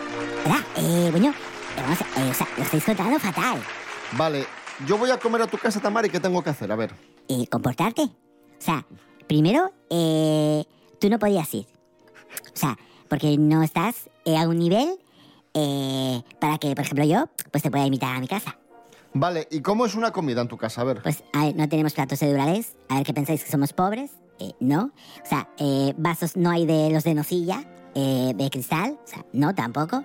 Hola, 0.46 0.64
eh, 0.78 1.10
bueno, 1.12 1.34
vamos, 1.76 2.02
eh, 2.02 2.30
o 2.30 2.34
sea, 2.34 2.48
lo 2.56 2.64
estáis 2.64 2.84
contando 2.84 3.20
fatal. 3.20 3.60
Vale, 4.14 4.46
yo 4.86 4.98
voy 4.98 5.10
a 5.10 5.18
comer 5.18 5.42
a 5.42 5.48
tu 5.48 5.58
casa, 5.58 5.80
Tamara, 5.80 6.08
¿y 6.08 6.10
qué 6.10 6.20
tengo 6.20 6.44
que 6.44 6.52
hacer? 6.52 6.72
A 6.72 6.76
ver. 6.76 6.94
Eh, 7.28 7.48
comportarte. 7.48 8.04
O 8.04 8.60
sea, 8.60 8.86
primero, 9.28 9.74
eh, 9.90 10.64
tú 11.00 11.10
no 11.10 11.18
podías 11.20 11.52
ir. 11.54 11.66
O 12.54 12.56
sea, 12.58 12.78
porque 13.10 13.38
no 13.38 13.64
estás 13.64 14.10
eh, 14.26 14.38
a 14.38 14.48
un 14.48 14.60
nivel 14.60 15.00
eh, 15.54 16.22
para 16.40 16.58
que, 16.60 16.76
por 16.76 16.86
ejemplo, 16.86 17.06
yo, 17.06 17.28
pues 17.52 17.64
te 17.64 17.72
pueda 17.72 17.86
invitar 17.86 18.16
a 18.16 18.20
mi 18.20 18.28
casa. 18.28 18.58
Vale, 19.14 19.48
¿y 19.50 19.62
cómo 19.62 19.86
es 19.86 19.96
una 19.96 20.12
comida 20.12 20.42
en 20.42 20.48
tu 20.48 20.58
casa? 20.58 20.82
A 20.82 20.84
ver. 20.84 21.02
Pues, 21.02 21.24
a 21.34 21.46
ver, 21.46 21.56
no 21.56 21.68
tenemos 21.68 21.94
platos 21.94 22.20
de 22.20 22.30
Durales. 22.30 22.76
A 22.90 22.96
ver, 22.96 23.06
¿qué 23.06 23.14
pensáis 23.14 23.44
que 23.44 23.50
somos 23.50 23.74
pobres? 23.74 24.12
Eh, 24.40 24.54
no. 24.60 24.92
O 25.24 25.26
sea, 25.28 25.50
eh, 25.58 25.94
vasos 25.98 26.36
no 26.36 26.50
hay 26.50 26.66
de 26.66 26.90
los 26.92 27.04
de 27.04 27.14
nocilla, 27.14 27.64
eh, 27.96 28.34
de 28.36 28.50
cristal. 28.50 29.00
O 29.04 29.08
sea, 29.08 29.26
no 29.34 29.56
tampoco. 29.56 30.04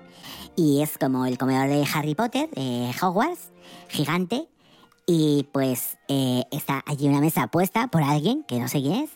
Y 0.57 0.83
es 0.83 0.99
como 0.99 1.27
el 1.27 1.39
comedor 1.39 1.69
de 1.69 1.87
Harry 1.95 2.15
Potter, 2.15 2.51
de 2.51 2.91
Hogwarts, 3.01 3.51
gigante. 3.89 4.49
Y 5.07 5.49
pues 5.53 5.99
eh, 6.09 6.45
está 6.51 6.83
allí 6.87 7.09
una 7.09 7.21
mesa 7.21 7.49
puesta 7.49 7.89
por 7.89 8.03
alguien, 8.03 8.45
que 8.45 8.61
no 8.61 8.69
sé 8.69 8.81
quién 8.81 9.05
es. 9.05 9.11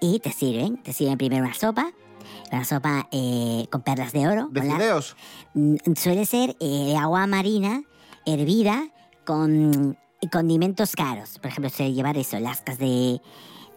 Y 0.00 0.20
te 0.20 0.32
sirven. 0.32 0.82
Te 0.82 0.92
sirven 0.92 1.18
primero 1.18 1.44
una 1.44 1.54
sopa. 1.54 1.90
Una 2.50 2.64
sopa 2.64 3.08
con 3.70 3.82
perlas 3.82 4.12
de 4.12 4.26
oro. 4.26 4.48
¿De 4.50 4.62
fideos? 4.62 5.16
Mm, 5.54 5.76
Suele 5.96 6.24
ser 6.24 6.56
de 6.58 6.96
agua 6.96 7.26
marina 7.26 7.82
hervida 8.24 8.88
con 9.24 9.98
condimentos 10.32 10.96
caros. 10.96 11.38
Por 11.38 11.50
ejemplo, 11.50 11.70
suele 11.70 11.92
llevar 11.92 12.16
eso, 12.16 12.38
lascas 12.40 12.78
de, 12.78 13.20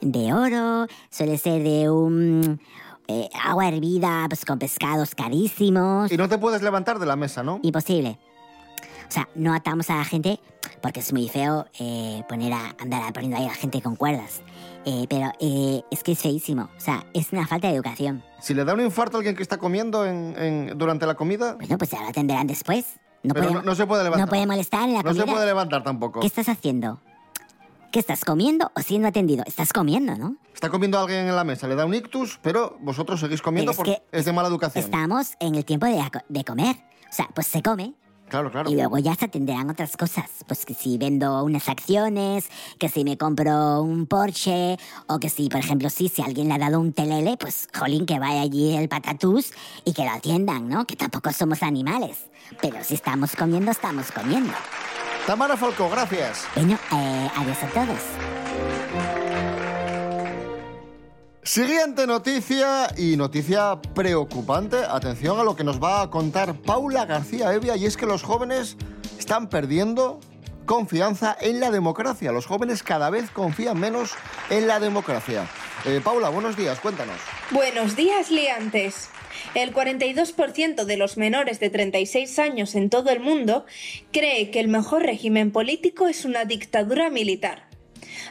de 0.01 0.33
oro, 0.33 0.87
suele 1.09 1.37
ser 1.37 1.63
de 1.63 1.89
un 1.89 2.59
eh, 3.07 3.29
agua 3.43 3.67
hervida 3.67 4.25
pues, 4.27 4.45
con 4.45 4.59
pescados 4.59 5.15
carísimos. 5.15 6.11
Y 6.11 6.17
no 6.17 6.27
te 6.29 6.37
puedes 6.37 6.61
levantar 6.61 6.99
de 6.99 7.05
la 7.05 7.15
mesa, 7.15 7.43
¿no? 7.43 7.59
Imposible. 7.63 8.17
O 9.07 9.13
sea, 9.13 9.27
no 9.35 9.53
atamos 9.53 9.89
a 9.89 9.97
la 9.97 10.05
gente 10.05 10.39
porque 10.81 11.01
es 11.01 11.11
muy 11.11 11.27
feo 11.27 11.65
eh, 11.79 12.23
poner 12.29 12.53
a 12.53 12.75
andar 12.79 13.11
poniendo 13.13 13.37
ahí 13.37 13.43
a 13.45 13.49
la 13.49 13.53
gente 13.55 13.81
con 13.81 13.95
cuerdas. 13.95 14.41
Eh, 14.85 15.05
pero 15.09 15.31
eh, 15.39 15.81
es 15.91 16.01
que 16.03 16.13
es 16.13 16.19
feísimo. 16.19 16.69
O 16.77 16.79
sea, 16.79 17.05
es 17.13 17.31
una 17.33 17.45
falta 17.45 17.67
de 17.67 17.75
educación. 17.75 18.23
Si 18.39 18.53
le 18.53 18.63
da 18.65 18.73
un 18.73 18.79
infarto 18.81 19.17
a 19.17 19.19
alguien 19.19 19.35
que 19.35 19.43
está 19.43 19.57
comiendo 19.57 20.05
en- 20.05 20.33
en- 20.37 20.77
durante 20.77 21.05
la 21.05 21.15
comida, 21.15 21.55
Bueno, 21.55 21.77
pues 21.77 21.91
ya 21.91 22.01
lo 22.01 22.07
atenderán 22.07 22.47
después. 22.47 22.85
No 23.23 23.33
pero 23.35 23.47
puede, 23.49 23.59
no, 23.59 23.61
no 23.63 23.75
se 23.75 23.85
puede 23.85 24.03
levantar. 24.03 24.25
no 24.25 24.29
puede 24.29 24.47
molestar 24.47 24.83
en 24.87 24.93
la 24.93 25.03
No 25.03 25.09
comida. 25.09 25.25
se 25.25 25.31
puede 25.31 25.45
levantar 25.45 25.83
tampoco. 25.83 26.21
¿Qué 26.21 26.27
estás 26.27 26.49
haciendo? 26.49 26.99
¿Qué 27.91 27.99
estás 27.99 28.23
comiendo 28.23 28.71
o 28.73 28.81
siendo 28.81 29.09
atendido? 29.09 29.43
Estás 29.45 29.73
comiendo, 29.73 30.15
¿no? 30.15 30.37
Está 30.53 30.69
comiendo 30.69 30.97
alguien 30.97 31.27
en 31.27 31.35
la 31.35 31.43
mesa, 31.43 31.67
le 31.67 31.75
da 31.75 31.85
un 31.85 31.93
ictus, 31.93 32.39
pero 32.41 32.77
vosotros 32.79 33.19
seguís 33.19 33.41
comiendo 33.41 33.71
es 33.71 33.77
porque 33.77 34.01
es 34.13 34.23
de 34.23 34.31
mala 34.31 34.47
educación. 34.47 34.81
Estamos 34.81 35.33
en 35.41 35.55
el 35.55 35.65
tiempo 35.65 35.87
de, 35.87 36.01
de 36.29 36.45
comer. 36.45 36.77
O 37.09 37.13
sea, 37.13 37.27
pues 37.33 37.47
se 37.47 37.61
come 37.61 37.95
Claro, 38.29 38.49
claro. 38.49 38.69
y 38.71 38.75
luego 38.75 38.97
ya 38.97 39.13
se 39.15 39.25
atenderán 39.25 39.69
otras 39.69 39.97
cosas. 39.97 40.29
Pues 40.47 40.65
que 40.65 40.73
si 40.73 40.97
vendo 40.97 41.43
unas 41.43 41.67
acciones, 41.67 42.49
que 42.79 42.87
si 42.87 43.03
me 43.03 43.17
compro 43.17 43.81
un 43.81 44.07
Porsche, 44.07 44.77
o 45.07 45.19
que 45.19 45.27
si, 45.27 45.49
por 45.49 45.59
ejemplo, 45.59 45.89
sí, 45.89 46.07
si 46.07 46.21
alguien 46.21 46.47
le 46.47 46.53
ha 46.53 46.59
dado 46.59 46.79
un 46.79 46.93
telele, 46.93 47.35
pues 47.35 47.67
jolín, 47.77 48.05
que 48.05 48.19
vaya 48.19 48.39
allí 48.39 48.73
el 48.73 48.87
patatús 48.87 49.51
y 49.83 49.91
que 49.91 50.05
lo 50.05 50.11
atiendan, 50.11 50.69
¿no? 50.69 50.87
Que 50.87 50.95
tampoco 50.95 51.33
somos 51.33 51.61
animales. 51.61 52.29
Pero 52.61 52.81
si 52.85 52.93
estamos 52.93 53.35
comiendo, 53.35 53.69
estamos 53.71 54.13
comiendo. 54.13 54.53
Tamara 55.31 55.55
Falcó, 55.55 55.89
gracias. 55.89 56.45
Bueno, 56.55 56.77
eh, 56.91 57.31
adiós 57.37 57.63
a 57.63 57.67
todos. 57.67 57.99
Siguiente 61.41 62.05
noticia 62.05 62.89
y 62.97 63.15
noticia 63.15 63.79
preocupante. 63.95 64.79
Atención 64.85 65.39
a 65.39 65.45
lo 65.45 65.55
que 65.55 65.63
nos 65.63 65.81
va 65.81 66.01
a 66.01 66.09
contar 66.09 66.55
Paula 66.55 67.05
García 67.05 67.53
Evia 67.53 67.77
y 67.77 67.85
es 67.85 67.95
que 67.95 68.05
los 68.05 68.23
jóvenes 68.23 68.75
están 69.17 69.47
perdiendo 69.47 70.19
confianza 70.65 71.37
en 71.39 71.61
la 71.61 71.71
democracia. 71.71 72.33
Los 72.33 72.45
jóvenes 72.45 72.83
cada 72.83 73.09
vez 73.09 73.31
confían 73.31 73.79
menos 73.79 74.11
en 74.49 74.67
la 74.67 74.81
democracia. 74.81 75.47
Eh, 75.85 76.01
Paula, 76.03 76.27
buenos 76.27 76.57
días, 76.57 76.81
cuéntanos. 76.81 77.15
Buenos 77.51 77.95
días, 77.95 78.29
liantes. 78.31 79.07
El 79.55 79.73
42% 79.73 80.85
de 80.85 80.97
los 80.97 81.17
menores 81.17 81.59
de 81.59 81.69
36 81.69 82.39
años 82.39 82.75
en 82.75 82.89
todo 82.89 83.09
el 83.09 83.19
mundo 83.19 83.65
cree 84.11 84.49
que 84.51 84.59
el 84.59 84.67
mejor 84.67 85.03
régimen 85.03 85.51
político 85.51 86.07
es 86.07 86.25
una 86.25 86.45
dictadura 86.45 87.09
militar. 87.09 87.67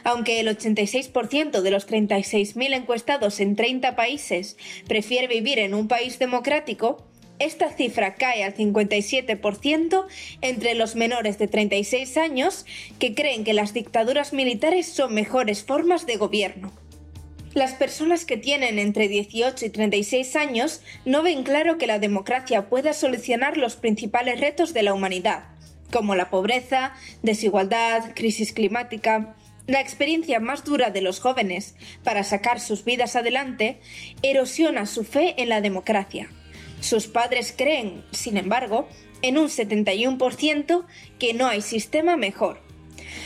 Aunque 0.03 0.39
el 0.39 0.47
86% 0.47 1.61
de 1.61 1.71
los 1.71 1.87
36.000 1.87 2.75
encuestados 2.75 3.39
en 3.39 3.55
30 3.55 3.95
países 3.95 4.57
prefiere 4.87 5.27
vivir 5.27 5.59
en 5.59 5.73
un 5.73 5.87
país 5.87 6.19
democrático, 6.19 7.05
esta 7.39 7.71
cifra 7.71 8.15
cae 8.15 8.43
al 8.43 8.55
57% 8.55 10.05
entre 10.41 10.75
los 10.75 10.95
menores 10.95 11.39
de 11.39 11.47
36 11.47 12.17
años 12.17 12.65
que 12.99 13.15
creen 13.15 13.43
que 13.43 13.53
las 13.53 13.73
dictaduras 13.73 14.31
militares 14.31 14.87
son 14.87 15.13
mejores 15.15 15.63
formas 15.63 16.05
de 16.05 16.17
gobierno. 16.17 16.71
Las 17.53 17.73
personas 17.73 18.23
que 18.23 18.37
tienen 18.37 18.79
entre 18.79 19.09
18 19.09 19.65
y 19.65 19.69
36 19.69 20.37
años 20.37 20.81
no 21.03 21.21
ven 21.21 21.43
claro 21.43 21.77
que 21.77 21.85
la 21.85 21.99
democracia 21.99 22.69
pueda 22.69 22.93
solucionar 22.93 23.57
los 23.57 23.75
principales 23.75 24.39
retos 24.39 24.73
de 24.73 24.83
la 24.83 24.93
humanidad, 24.93 25.43
como 25.91 26.15
la 26.15 26.29
pobreza, 26.29 26.93
desigualdad, 27.23 28.13
crisis 28.15 28.53
climática. 28.53 29.35
La 29.67 29.81
experiencia 29.81 30.39
más 30.39 30.63
dura 30.63 30.91
de 30.91 31.01
los 31.01 31.19
jóvenes 31.19 31.75
para 32.05 32.23
sacar 32.23 32.61
sus 32.61 32.85
vidas 32.85 33.17
adelante 33.17 33.81
erosiona 34.21 34.85
su 34.85 35.03
fe 35.03 35.35
en 35.37 35.49
la 35.49 35.59
democracia. 35.59 36.29
Sus 36.79 37.07
padres 37.07 37.53
creen, 37.55 38.05
sin 38.11 38.37
embargo, 38.37 38.87
en 39.21 39.37
un 39.37 39.49
71% 39.49 40.85
que 41.19 41.33
no 41.33 41.47
hay 41.47 41.61
sistema 41.61 42.15
mejor. 42.15 42.61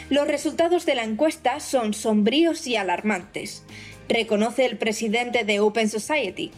Los 0.10 0.28
resultados 0.28 0.86
de 0.86 0.96
la 0.96 1.04
encuesta 1.04 1.60
son 1.60 1.94
sombríos 1.94 2.66
y 2.68 2.76
alarmantes, 2.76 3.64
reconoce 4.10 4.65
el 4.65 4.78
presidente 4.78 5.44
de 5.44 5.60
Open 5.60 5.89
Society. 5.89 6.52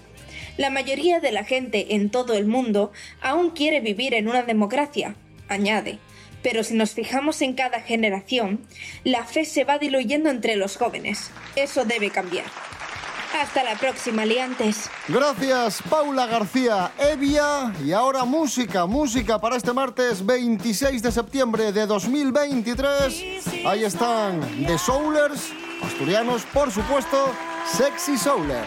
La 0.58 0.70
mayoría 0.70 1.20
de 1.20 1.32
la 1.32 1.44
gente 1.44 1.96
en 1.96 2.10
todo 2.10 2.34
el 2.34 2.48
mundo 2.48 2.92
aún 3.22 3.52
quiere 3.52 3.80
vivir 3.80 4.14
en 4.14 4.28
una 4.28 4.44
democracia, 4.44 5.16
añade. 5.48 6.00
Pero 6.42 6.64
si 6.64 6.76
nos 6.76 6.92
fijamos 6.92 7.42
en 7.42 7.54
cada 7.54 7.82
generación, 7.82 8.62
la 9.04 9.24
fe 9.24 9.46
se 9.46 9.64
va 9.64 9.78
diluyendo 9.78 10.30
entre 10.30 10.56
los 10.56 10.78
jóvenes. 10.78 11.32
Eso 11.56 11.86
debe 11.86 12.10
cambiar. 12.10 12.46
Hasta 13.36 13.64
la 13.64 13.76
próxima, 13.76 14.26
liantes. 14.26 14.90
Gracias, 15.08 15.82
Paula 15.90 16.26
García 16.26 16.92
Evia. 16.98 17.74
Y 17.86 17.92
ahora 17.92 18.24
música, 18.24 18.86
música 18.86 19.40
para 19.40 19.58
este 19.58 19.74
martes 19.74 20.26
26 20.26 21.02
de 21.04 21.12
septiembre 21.12 21.72
de 21.72 21.86
2023. 21.86 23.66
Ahí 23.66 23.84
están 23.84 24.40
The 24.66 24.78
Soulers, 24.78 25.52
asturianos, 25.84 26.44
por 26.54 26.72
supuesto, 26.72 27.34
Sexy 27.66 28.18
Souler. 28.18 28.66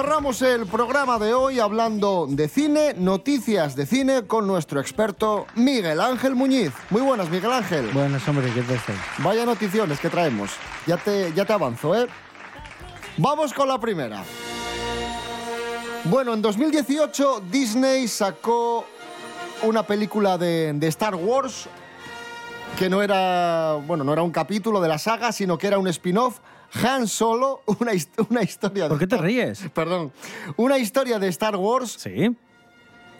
Cerramos 0.00 0.40
el 0.40 0.64
programa 0.64 1.18
de 1.18 1.34
hoy 1.34 1.60
hablando 1.60 2.26
de 2.26 2.48
cine, 2.48 2.94
noticias 2.96 3.76
de 3.76 3.84
cine 3.84 4.26
con 4.26 4.46
nuestro 4.46 4.80
experto 4.80 5.46
Miguel 5.56 6.00
Ángel 6.00 6.34
Muñiz. 6.34 6.72
Muy 6.88 7.02
buenas, 7.02 7.28
Miguel 7.28 7.52
Ángel. 7.52 7.90
Buenas, 7.92 8.26
hombre, 8.26 8.50
¿qué 8.54 8.62
tal 8.62 8.76
estáis? 8.76 8.98
Vaya 9.18 9.44
noticiones 9.44 10.00
que 10.00 10.08
traemos. 10.08 10.52
Ya 10.86 10.96
te, 10.96 11.34
ya 11.34 11.44
te 11.44 11.52
avanzo, 11.52 11.94
¿eh? 11.94 12.06
Vamos 13.18 13.52
con 13.52 13.68
la 13.68 13.78
primera. 13.78 14.24
Bueno, 16.04 16.32
en 16.32 16.40
2018 16.40 17.42
Disney 17.50 18.08
sacó 18.08 18.86
una 19.64 19.82
película 19.82 20.38
de, 20.38 20.72
de 20.72 20.88
Star 20.88 21.14
Wars 21.14 21.68
que 22.78 22.88
no 22.88 23.02
era, 23.02 23.74
bueno, 23.86 24.02
no 24.02 24.14
era 24.14 24.22
un 24.22 24.30
capítulo 24.30 24.80
de 24.80 24.88
la 24.88 24.96
saga, 24.96 25.30
sino 25.30 25.58
que 25.58 25.66
era 25.66 25.78
un 25.78 25.88
spin-off. 25.88 26.38
Han 26.84 27.08
Solo, 27.08 27.62
una, 27.66 27.92
una 28.28 28.42
historia 28.42 28.84
de... 28.84 28.88
¿Por 28.90 28.98
qué 28.98 29.06
te 29.06 29.16
ríes? 29.16 29.64
Perdón. 29.74 30.12
Una 30.56 30.78
historia 30.78 31.18
de 31.18 31.28
Star 31.28 31.56
Wars. 31.56 31.92
Sí. 31.98 32.34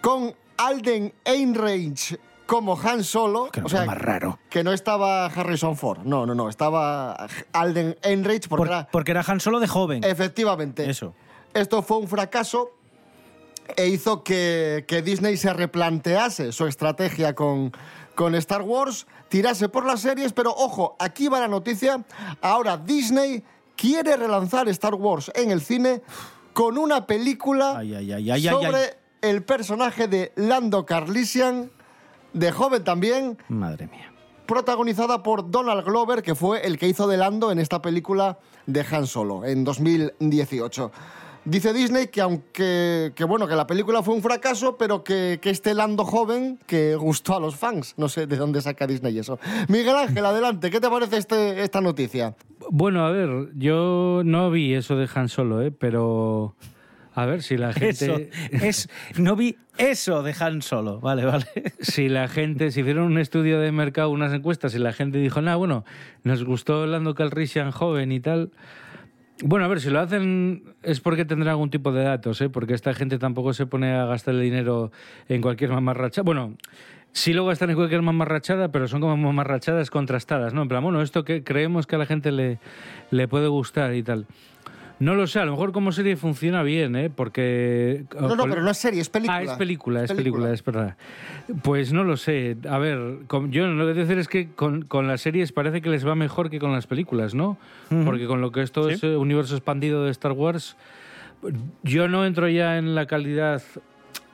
Con 0.00 0.34
Alden 0.56 1.12
Ehrenreich 1.24 2.18
como 2.46 2.78
Han 2.80 3.04
Solo. 3.04 3.48
Qué 3.52 3.60
o 3.60 3.68
sea, 3.68 3.84
más 3.84 3.98
raro. 3.98 4.38
Que 4.48 4.64
no 4.64 4.72
estaba 4.72 5.26
Harrison 5.26 5.76
Ford. 5.76 6.00
No, 6.04 6.26
no, 6.26 6.34
no. 6.34 6.48
Estaba 6.48 7.28
Alden 7.52 7.96
Ehrenreich 8.02 8.48
porque 8.48 8.60
Por- 8.60 8.68
era... 8.68 8.88
porque 8.90 9.10
era 9.12 9.24
Han 9.26 9.40
Solo 9.40 9.60
de 9.60 9.68
joven. 9.68 10.02
Efectivamente. 10.04 10.88
Eso. 10.90 11.14
Esto 11.54 11.82
fue 11.82 11.98
un 11.98 12.08
fracaso 12.08 12.72
e 13.76 13.86
hizo 13.88 14.24
que, 14.24 14.84
que 14.88 15.02
Disney 15.02 15.36
se 15.36 15.52
replantease 15.52 16.52
su 16.52 16.66
estrategia 16.66 17.34
con, 17.34 17.72
con 18.14 18.34
Star 18.34 18.62
Wars, 18.62 19.06
tirase 19.30 19.70
por 19.70 19.86
las 19.86 20.00
series, 20.00 20.34
pero 20.34 20.50
ojo, 20.50 20.96
aquí 20.98 21.28
va 21.28 21.40
la 21.40 21.48
noticia. 21.48 22.04
Ahora 22.42 22.76
Disney 22.76 23.42
quiere 23.76 24.16
relanzar 24.18 24.68
Star 24.68 24.94
Wars 24.94 25.32
en 25.34 25.50
el 25.50 25.62
cine 25.62 26.02
con 26.52 26.76
una 26.76 27.06
película 27.06 27.78
Ay, 27.78 27.94
ay, 27.94 28.12
ay, 28.12 28.30
ay, 28.30 28.46
ay, 28.46 28.52
sobre 28.52 28.98
el 29.22 29.42
personaje 29.42 30.08
de 30.08 30.32
Lando 30.36 30.84
Carlisian, 30.84 31.70
de 32.34 32.52
joven 32.52 32.84
también, 32.84 33.38
Madre 33.48 33.86
mía. 33.86 34.12
protagonizada 34.46 35.22
por 35.22 35.50
Donald 35.50 35.84
Glover, 35.84 36.22
que 36.22 36.34
fue 36.34 36.66
el 36.66 36.76
que 36.78 36.88
hizo 36.88 37.06
de 37.06 37.16
Lando 37.16 37.52
en 37.52 37.58
esta 37.60 37.80
película 37.80 38.38
de 38.66 38.84
Han 38.90 39.06
Solo 39.06 39.44
en 39.44 39.62
2018. 39.64 40.90
Dice 41.44 41.72
Disney 41.72 42.08
que 42.08 42.20
aunque 42.20 43.12
que 43.14 43.24
bueno 43.24 43.48
que 43.48 43.54
la 43.54 43.66
película 43.66 44.02
fue 44.02 44.14
un 44.14 44.22
fracaso, 44.22 44.76
pero 44.76 45.02
que, 45.02 45.38
que 45.40 45.50
este 45.50 45.74
Lando 45.74 46.04
joven 46.04 46.58
que 46.66 46.96
gustó 46.96 47.36
a 47.36 47.40
los 47.40 47.56
fans. 47.56 47.94
No 47.96 48.08
sé 48.08 48.26
de 48.26 48.36
dónde 48.36 48.60
saca 48.60 48.86
Disney 48.86 49.18
eso. 49.18 49.38
Miguel 49.68 49.96
Ángel, 49.96 50.24
adelante. 50.26 50.70
¿Qué 50.70 50.80
te 50.80 50.90
parece 50.90 51.16
este, 51.16 51.62
esta 51.62 51.80
noticia? 51.80 52.34
Bueno, 52.70 53.06
a 53.06 53.10
ver, 53.10 53.48
yo 53.54 54.22
no 54.24 54.50
vi 54.50 54.74
eso 54.74 54.96
de 54.96 55.08
Han 55.14 55.28
Solo, 55.28 55.62
¿eh? 55.62 55.70
pero 55.70 56.54
a 57.14 57.26
ver 57.26 57.42
si 57.42 57.56
la 57.56 57.72
gente... 57.72 57.88
Eso, 57.88 58.16
es, 58.52 58.88
no 59.16 59.34
vi 59.34 59.56
eso 59.78 60.22
de 60.22 60.34
Han 60.38 60.60
Solo. 60.60 61.00
Vale, 61.00 61.24
vale. 61.24 61.46
Si 61.80 62.08
la 62.08 62.28
gente, 62.28 62.70
si 62.70 62.80
hicieron 62.80 63.06
un 63.06 63.18
estudio 63.18 63.58
de 63.60 63.72
mercado, 63.72 64.10
unas 64.10 64.32
encuestas, 64.32 64.74
y 64.74 64.78
la 64.78 64.92
gente 64.92 65.18
dijo, 65.18 65.40
nada, 65.40 65.56
bueno, 65.56 65.84
nos 66.22 66.44
gustó 66.44 66.86
Lando 66.86 67.14
Calrissian 67.14 67.70
joven 67.70 68.12
y 68.12 68.20
tal. 68.20 68.50
Bueno, 69.42 69.64
a 69.64 69.68
ver, 69.68 69.80
si 69.80 69.88
lo 69.88 70.00
hacen 70.00 70.64
es 70.82 71.00
porque 71.00 71.24
tendrán 71.24 71.52
algún 71.52 71.70
tipo 71.70 71.92
de 71.92 72.02
datos, 72.02 72.40
¿eh? 72.42 72.50
porque 72.50 72.74
esta 72.74 72.92
gente 72.92 73.18
tampoco 73.18 73.54
se 73.54 73.64
pone 73.64 73.94
a 73.94 74.04
gastar 74.04 74.34
el 74.34 74.42
dinero 74.42 74.92
en 75.28 75.40
cualquier 75.40 75.70
mamarrachada. 75.70 76.24
Bueno, 76.24 76.56
sí 77.12 77.32
lo 77.32 77.46
gastan 77.46 77.70
en 77.70 77.76
cualquier 77.76 78.02
mamarrachada, 78.02 78.70
pero 78.70 78.86
son 78.86 79.00
como 79.00 79.16
mamarrachadas 79.16 79.88
contrastadas, 79.88 80.52
¿no? 80.52 80.62
En 80.62 80.68
plan, 80.68 80.82
bueno, 80.82 81.00
esto 81.00 81.24
que 81.24 81.42
creemos 81.42 81.86
que 81.86 81.96
a 81.96 81.98
la 81.98 82.06
gente 82.06 82.32
le, 82.32 82.58
le 83.10 83.28
puede 83.28 83.48
gustar 83.48 83.94
y 83.94 84.02
tal. 84.02 84.26
No 85.00 85.14
lo 85.14 85.26
sé, 85.26 85.40
a 85.40 85.44
lo 85.46 85.52
mejor 85.52 85.72
como 85.72 85.92
serie 85.92 86.14
funciona 86.16 86.62
bien, 86.62 86.94
¿eh? 86.94 87.08
Porque... 87.10 88.04
No, 88.20 88.36
no, 88.36 88.44
pero 88.44 88.62
no 88.62 88.70
es 88.70 88.76
serie, 88.76 89.00
es 89.00 89.08
película. 89.08 89.38
Ah, 89.38 89.42
es 89.42 89.52
película, 89.52 90.04
es 90.04 90.12
película, 90.12 90.52
es 90.52 90.62
verdad. 90.62 90.96
Pues 91.62 91.92
no 91.92 92.04
lo 92.04 92.18
sé. 92.18 92.56
A 92.68 92.76
ver, 92.78 93.20
con- 93.26 93.50
yo 93.50 93.66
lo 93.66 93.86
que 93.86 93.92
voy 93.92 93.98
a 94.02 94.04
decir 94.04 94.18
es 94.18 94.28
que 94.28 94.50
con, 94.52 94.82
con 94.82 95.08
las 95.08 95.22
series 95.22 95.52
parece 95.52 95.80
que 95.80 95.88
les 95.88 96.06
va 96.06 96.14
mejor 96.14 96.50
que 96.50 96.58
con 96.58 96.72
las 96.72 96.86
películas, 96.86 97.34
¿no? 97.34 97.56
Porque 98.04 98.26
con 98.26 98.40
lo 98.42 98.52
que 98.52 98.60
esto 98.62 98.88
es 98.90 99.02
eh, 99.02 99.16
universo 99.16 99.56
expandido 99.56 100.04
de 100.04 100.10
Star 100.10 100.32
Wars, 100.32 100.76
yo 101.82 102.06
no 102.06 102.26
entro 102.26 102.48
ya 102.48 102.76
en 102.76 102.94
la 102.94 103.06
calidad 103.06 103.62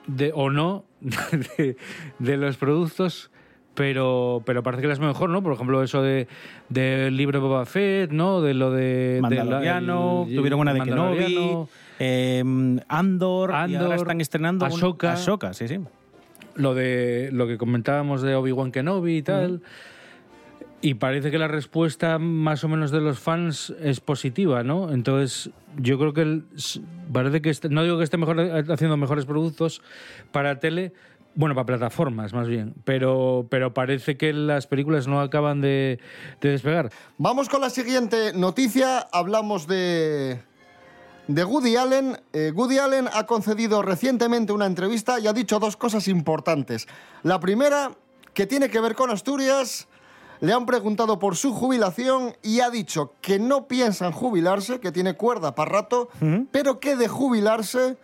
de 0.07 0.31
o 0.35 0.49
no 0.49 0.83
de, 1.57 1.77
de 2.19 2.37
los 2.37 2.57
productos. 2.57 3.31
Pero, 3.77 4.41
pero 4.43 4.63
parece 4.63 4.81
que 4.81 4.87
va 4.87 4.95
mejor, 5.07 5.29
¿no? 5.29 5.43
Por 5.43 5.53
ejemplo, 5.53 5.83
eso 5.83 6.01
de 6.01 6.27
del 6.67 7.15
libro 7.15 7.39
de 7.39 7.47
Boba 7.47 7.63
Fett, 7.67 8.09
¿no? 8.11 8.41
De 8.41 8.55
lo 8.55 8.71
de... 8.71 8.81
de 8.83 9.15
la- 9.21 9.21
Mandaloriano, 9.21 10.25
el- 10.27 10.35
tuvieron 10.35 10.59
una 10.61 10.73
de. 10.73 10.79
Kenobi, 10.81 11.67
eh, 11.99 12.43
Andor, 12.87 13.51
y 13.51 13.53
ahora 13.53 13.63
Andor, 13.65 13.93
están 13.95 14.19
estrenando 14.19 14.65
un- 14.65 14.71
Ahsoka. 14.71 15.13
Ahsoka, 15.13 15.53
sí, 15.53 15.67
sí. 15.67 15.77
lo 16.55 16.73
de 16.73 17.29
lo 17.31 17.45
que 17.45 17.59
comentábamos 17.59 18.23
de 18.23 18.33
Obi-Wan 18.33 18.71
Kenobi 18.71 19.17
y 19.17 19.21
tal. 19.21 19.61
Y 20.81 20.95
parece 20.95 21.29
que 21.29 21.37
la 21.37 21.47
respuesta 21.47 22.17
más 22.17 22.63
o 22.63 22.67
menos 22.69 22.89
de 22.89 23.01
los 23.01 23.19
fans 23.19 23.75
es 23.79 23.99
positiva, 23.99 24.63
¿no? 24.63 24.91
Entonces, 24.91 25.51
yo 25.77 25.99
creo 25.99 26.13
que 26.13 26.21
el- 26.21 26.45
parece 27.13 27.41
que 27.43 27.51
este- 27.51 27.69
no 27.69 27.83
digo 27.83 27.99
que 27.99 28.03
esté 28.03 28.17
mejor 28.17 28.39
haciendo 28.39 28.97
mejores 28.97 29.25
productos 29.25 29.81
para 30.31 30.59
tele, 30.59 30.93
bueno, 31.37 31.53
para 31.53 31.67
plataformas 31.67 32.33
más 32.33 32.47
bien, 32.47 32.73
pero, 32.83 33.45
pero 33.51 33.71
parece 33.71 34.17
que 34.17 34.33
las 34.33 34.65
películas 34.65 35.07
no 35.07 35.21
acaban 35.21 35.61
de, 35.61 35.99
de 36.41 36.49
despegar. 36.49 36.91
Vamos 37.19 37.47
con 37.47 37.61
la 37.61 37.69
siguiente 37.69 38.33
noticia. 38.33 39.07
Hablamos 39.11 39.67
de, 39.67 40.41
de 41.27 41.45
Woody 41.45 41.75
Allen. 41.75 42.19
Eh, 42.33 42.51
Woody 42.55 42.79
Allen 42.79 43.07
ha 43.13 43.27
concedido 43.27 43.83
recientemente 43.83 44.51
una 44.51 44.65
entrevista 44.65 45.19
y 45.19 45.27
ha 45.27 45.33
dicho 45.33 45.59
dos 45.59 45.77
cosas 45.77 46.07
importantes. 46.07 46.87
La 47.21 47.39
primera, 47.39 47.91
que 48.33 48.47
tiene 48.47 48.69
que 48.69 48.81
ver 48.81 48.95
con 48.95 49.11
Asturias. 49.11 49.87
Le 50.39 50.53
han 50.53 50.65
preguntado 50.65 51.19
por 51.19 51.35
su 51.35 51.53
jubilación 51.53 52.35
y 52.41 52.61
ha 52.61 52.71
dicho 52.71 53.13
que 53.21 53.37
no 53.37 53.67
piensa 53.67 54.07
en 54.07 54.11
jubilarse, 54.11 54.79
que 54.79 54.91
tiene 54.91 55.13
cuerda 55.13 55.53
para 55.53 55.71
rato, 55.71 56.09
pero 56.51 56.79
que 56.79 56.95
de 56.95 57.07
jubilarse, 57.07 57.95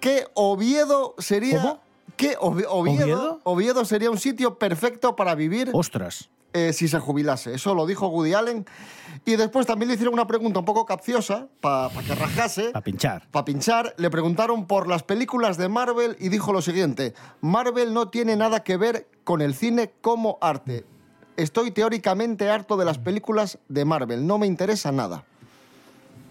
que 0.00 0.26
Oviedo 0.34 1.14
sería... 1.18 1.80
Que 2.16 2.36
Ovi- 2.38 2.64
Oviedo, 2.68 3.02
¿Oviedo? 3.04 3.40
Oviedo 3.44 3.84
sería 3.84 4.10
un 4.10 4.18
sitio 4.18 4.58
perfecto 4.58 5.14
para 5.16 5.34
vivir 5.34 5.70
Ostras. 5.74 6.30
eh, 6.52 6.72
si 6.72 6.88
se 6.88 6.98
jubilase. 6.98 7.54
Eso 7.54 7.74
lo 7.74 7.84
dijo 7.86 8.08
Woody 8.08 8.32
Allen. 8.34 8.64
Y 9.24 9.36
después 9.36 9.66
también 9.66 9.88
le 9.88 9.94
hicieron 9.94 10.14
una 10.14 10.26
pregunta 10.26 10.58
un 10.60 10.64
poco 10.64 10.86
capciosa, 10.86 11.48
para 11.60 11.90
que 12.06 12.14
rajase. 12.14 12.70
Para 12.70 12.84
pinchar. 12.84 13.28
Para 13.30 13.44
pinchar. 13.44 13.94
Le 13.98 14.08
preguntaron 14.10 14.66
por 14.66 14.88
las 14.88 15.02
películas 15.02 15.56
de 15.58 15.68
Marvel 15.68 16.16
y 16.18 16.28
dijo 16.30 16.52
lo 16.52 16.62
siguiente. 16.62 17.12
Marvel 17.40 17.92
no 17.92 18.08
tiene 18.08 18.36
nada 18.36 18.62
que 18.64 18.76
ver 18.76 19.08
con 19.24 19.42
el 19.42 19.54
cine 19.54 19.92
como 20.00 20.38
arte. 20.40 20.84
Estoy 21.36 21.70
teóricamente 21.70 22.48
harto 22.48 22.76
de 22.78 22.86
las 22.86 22.96
películas 22.98 23.58
de 23.68 23.84
Marvel. 23.84 24.26
No 24.26 24.38
me 24.38 24.46
interesa 24.46 24.90
nada. 24.92 25.24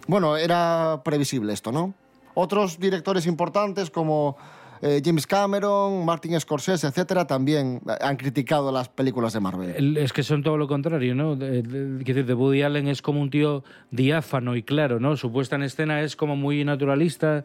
Bueno, 0.08 0.38
era 0.38 1.02
previsible 1.04 1.54
esto, 1.54 1.72
¿no? 1.72 1.94
Otros 2.34 2.80
directores 2.80 3.26
importantes 3.28 3.90
como 3.92 4.36
eh, 4.82 5.02
James 5.04 5.26
Cameron, 5.28 6.06
Martin 6.06 6.40
Scorsese, 6.40 6.88
etcétera, 6.88 7.26
también 7.26 7.82
han 8.02 8.18
criticado 8.18 8.72
las 8.72 8.90
películas 8.90 9.34
de 9.34 9.40
Marvel. 9.40 9.74
El- 9.76 9.98
Es 9.98 10.14
que 10.14 10.24
son 10.24 10.44
todo 10.44 10.58
lo 10.58 10.68
contrario, 10.68 11.16
¿no? 11.16 11.38
Quiero 11.38 11.98
decir, 12.00 12.26
de 12.26 12.34
Woody 12.34 12.62
Allen 12.64 12.88
es 12.88 13.02
como 13.02 13.22
un 13.22 13.30
tío 13.30 13.64
diáfano 13.92 14.56
y 14.56 14.64
claro, 14.64 15.00
¿no? 15.00 15.16
Su 15.18 15.32
puesta 15.32 15.56
en 15.56 15.64
escena 15.64 16.02
es 16.02 16.16
como 16.16 16.36
muy 16.36 16.64
naturalista, 16.66 17.44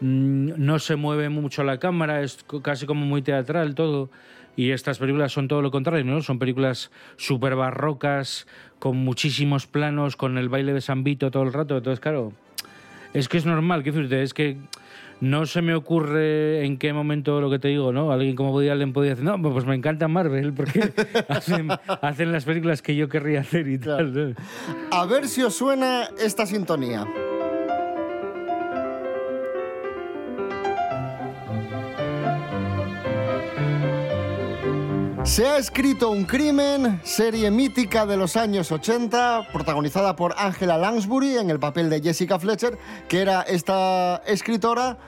mm, 0.00 0.52
no 0.56 0.78
se 0.78 0.96
mueve 0.96 1.28
mucho 1.28 1.62
la 1.64 1.78
cámara, 1.78 2.22
es 2.22 2.44
casi 2.62 2.86
como 2.86 3.04
muy 3.06 3.22
teatral 3.22 3.74
todo. 3.74 4.10
Y 4.56 4.70
estas 4.70 4.98
películas 4.98 5.32
son 5.32 5.48
todo 5.48 5.62
lo 5.62 5.72
contrario, 5.72 6.04
¿no? 6.04 6.22
Son 6.22 6.38
películas 6.38 6.92
súper 7.16 7.56
barrocas, 7.56 8.46
con 8.78 8.96
muchísimos 8.96 9.66
planos, 9.66 10.14
con 10.14 10.38
el 10.38 10.48
baile 10.48 10.72
de 10.72 10.80
San 10.80 11.02
Vito 11.02 11.30
todo 11.32 11.42
el 11.42 11.52
rato. 11.52 11.76
Entonces, 11.78 11.98
claro, 11.98 12.32
es 13.14 13.28
que 13.28 13.36
es 13.38 13.46
normal, 13.46 13.82
quiero 13.82 13.98
decirte, 13.98 14.22
es 14.22 14.32
que 14.32 14.56
no 15.20 15.46
se 15.46 15.62
me 15.62 15.74
ocurre 15.74 16.64
en 16.64 16.78
qué 16.78 16.92
momento 16.92 17.40
lo 17.40 17.50
que 17.50 17.58
te 17.58 17.68
digo, 17.68 17.92
¿no? 17.92 18.12
Alguien 18.12 18.36
como 18.36 18.52
Woody 18.52 18.68
Allen 18.68 18.92
podría 18.92 19.14
decir, 19.14 19.24
no, 19.24 19.40
pues 19.40 19.64
me 19.64 19.74
encanta 19.74 20.08
Marvel 20.08 20.52
porque 20.52 20.92
hacen, 21.28 21.68
hacen 22.00 22.32
las 22.32 22.44
películas 22.44 22.82
que 22.82 22.96
yo 22.96 23.08
querría 23.08 23.40
hacer 23.40 23.68
y 23.68 23.78
tal. 23.78 24.36
A 24.90 25.06
ver 25.06 25.28
si 25.28 25.42
os 25.42 25.54
suena 25.54 26.08
esta 26.18 26.46
sintonía. 26.46 27.06
Se 35.24 35.46
ha 35.46 35.56
escrito 35.56 36.10
un 36.10 36.24
crimen, 36.24 37.00
serie 37.02 37.50
mítica 37.50 38.04
de 38.04 38.18
los 38.18 38.36
años 38.36 38.70
80, 38.70 39.48
protagonizada 39.54 40.14
por 40.16 40.34
Angela 40.36 40.76
Lansbury 40.76 41.38
en 41.38 41.48
el 41.48 41.58
papel 41.58 41.88
de 41.88 42.02
Jessica 42.02 42.38
Fletcher, 42.38 42.78
que 43.08 43.22
era 43.22 43.40
esta 43.40 44.22
escritora 44.26 44.98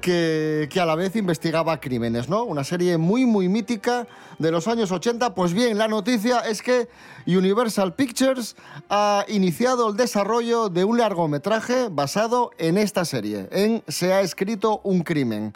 que, 0.00 0.66
que 0.70 0.80
a 0.80 0.86
la 0.86 0.94
vez 0.94 1.14
investigaba 1.14 1.78
crímenes, 1.78 2.30
¿no? 2.30 2.44
Una 2.44 2.64
serie 2.64 2.96
muy, 2.96 3.26
muy 3.26 3.50
mítica 3.50 4.06
de 4.38 4.50
los 4.50 4.66
años 4.66 4.90
80. 4.90 5.34
Pues 5.34 5.52
bien, 5.52 5.76
la 5.76 5.88
noticia 5.88 6.40
es 6.40 6.62
que 6.62 6.88
Universal 7.26 7.94
Pictures 7.94 8.56
ha 8.88 9.26
iniciado 9.28 9.90
el 9.90 9.96
desarrollo 9.96 10.70
de 10.70 10.84
un 10.84 10.96
largometraje 10.96 11.88
basado 11.90 12.50
en 12.56 12.78
esta 12.78 13.04
serie, 13.04 13.46
en 13.52 13.82
Se 13.88 14.14
ha 14.14 14.22
escrito 14.22 14.80
un 14.84 15.02
crimen. 15.02 15.52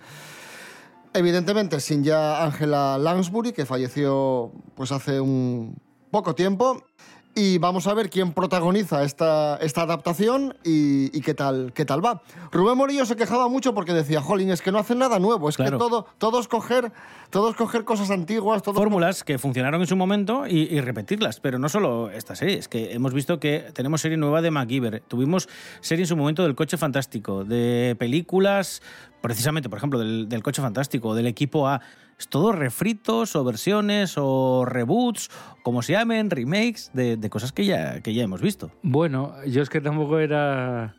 Evidentemente, 1.12 1.80
sin 1.80 2.04
ya 2.04 2.44
Angela 2.44 2.96
Lansbury, 2.96 3.52
que 3.52 3.66
falleció 3.66 4.52
pues 4.76 4.92
hace 4.92 5.20
un 5.20 5.80
poco 6.10 6.34
tiempo. 6.34 6.84
Y 7.32 7.58
vamos 7.58 7.86
a 7.86 7.94
ver 7.94 8.10
quién 8.10 8.32
protagoniza 8.32 9.04
esta, 9.04 9.56
esta 9.58 9.82
adaptación 9.82 10.56
y, 10.64 11.16
y 11.16 11.20
qué, 11.20 11.32
tal, 11.32 11.72
qué 11.72 11.84
tal 11.84 12.04
va. 12.04 12.22
Rubén 12.50 12.76
Morillo 12.76 13.06
se 13.06 13.14
quejaba 13.14 13.48
mucho 13.48 13.72
porque 13.72 13.92
decía, 13.92 14.20
jolín, 14.20 14.50
es 14.50 14.62
que 14.62 14.72
no 14.72 14.78
hacen 14.80 14.98
nada 14.98 15.20
nuevo, 15.20 15.48
es 15.48 15.56
Claro. 15.56 15.78
que 15.78 15.78
todo, 15.78 16.06
todo 16.18 16.40
es 16.40 16.48
coger, 16.48 16.90
todo 17.30 17.48
es 17.50 17.56
coger 17.56 17.84
cosas 17.84 18.10
antiguas, 18.10 18.62
todo 18.62 18.74
Fórmulas 18.74 19.22
que 19.22 19.38
funcionaron 19.38 19.80
en 19.80 19.86
su 19.86 19.94
momento 19.94 20.44
y, 20.48 20.62
y 20.74 20.80
repetirlas, 20.80 21.38
pero 21.38 21.60
no 21.60 21.68
solo 21.68 22.10
esta 22.10 22.34
serie, 22.34 22.58
es 22.58 22.66
que 22.66 22.92
hemos 22.94 23.14
visto 23.14 23.38
que 23.38 23.66
tenemos 23.74 24.00
serie 24.00 24.16
nueva 24.16 24.42
de 24.42 24.50
MacGyver, 24.50 25.00
tuvimos 25.06 25.48
serie 25.80 26.02
en 26.02 26.08
su 26.08 26.16
momento 26.16 26.42
del 26.42 26.56
Coche 26.56 26.78
Fantástico, 26.78 27.44
de 27.44 27.94
películas, 27.96 28.82
precisamente, 29.20 29.68
por 29.68 29.78
ejemplo, 29.78 30.00
del, 30.00 30.28
del 30.28 30.42
Coche 30.42 30.62
Fantástico, 30.62 31.14
del 31.14 31.28
equipo 31.28 31.68
A. 31.68 31.80
Es 32.20 32.28
todo 32.28 32.52
refritos 32.52 33.34
o 33.34 33.42
versiones 33.44 34.16
o 34.18 34.66
reboots, 34.66 35.30
como 35.62 35.80
se 35.80 35.94
llamen, 35.94 36.28
remakes 36.28 36.90
de, 36.92 37.16
de 37.16 37.30
cosas 37.30 37.50
que 37.50 37.64
ya, 37.64 38.02
que 38.02 38.12
ya 38.12 38.22
hemos 38.22 38.42
visto. 38.42 38.70
Bueno, 38.82 39.34
yo 39.46 39.62
es 39.62 39.70
que 39.70 39.80
tampoco 39.80 40.18
era 40.18 40.94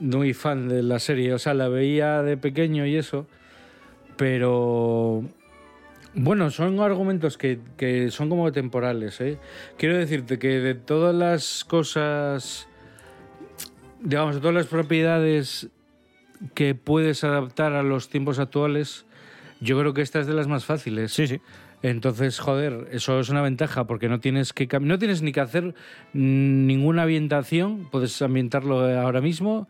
muy 0.00 0.34
fan 0.34 0.68
de 0.68 0.82
la 0.82 0.98
serie, 0.98 1.32
o 1.32 1.38
sea, 1.38 1.54
la 1.54 1.68
veía 1.68 2.22
de 2.22 2.36
pequeño 2.36 2.84
y 2.84 2.96
eso, 2.96 3.26
pero 4.18 5.24
bueno, 6.12 6.50
son 6.50 6.78
argumentos 6.80 7.38
que, 7.38 7.60
que 7.78 8.10
son 8.10 8.28
como 8.28 8.52
temporales, 8.52 9.22
¿eh? 9.22 9.38
Quiero 9.78 9.96
decirte 9.96 10.38
que 10.38 10.60
de 10.60 10.74
todas 10.74 11.14
las 11.14 11.64
cosas, 11.64 12.68
digamos, 14.02 14.34
de 14.34 14.40
todas 14.42 14.56
las 14.56 14.66
propiedades 14.66 15.68
que 16.54 16.74
puedes 16.74 17.24
adaptar 17.24 17.72
a 17.72 17.82
los 17.82 18.10
tiempos 18.10 18.38
actuales, 18.38 19.06
yo 19.60 19.78
creo 19.78 19.94
que 19.94 20.02
esta 20.02 20.20
es 20.20 20.26
de 20.26 20.34
las 20.34 20.48
más 20.48 20.64
fáciles. 20.64 21.12
Sí, 21.12 21.26
sí. 21.26 21.40
Entonces, 21.82 22.40
joder, 22.40 22.88
eso 22.90 23.20
es 23.20 23.28
una 23.28 23.42
ventaja 23.42 23.86
porque 23.86 24.08
no 24.08 24.18
tienes 24.18 24.52
que 24.52 24.66
no 24.80 24.98
tienes 24.98 25.22
ni 25.22 25.32
que 25.32 25.40
hacer 25.40 25.74
ninguna 26.12 27.02
ambientación, 27.02 27.88
puedes 27.90 28.20
ambientarlo 28.20 28.80
ahora 28.98 29.20
mismo. 29.20 29.68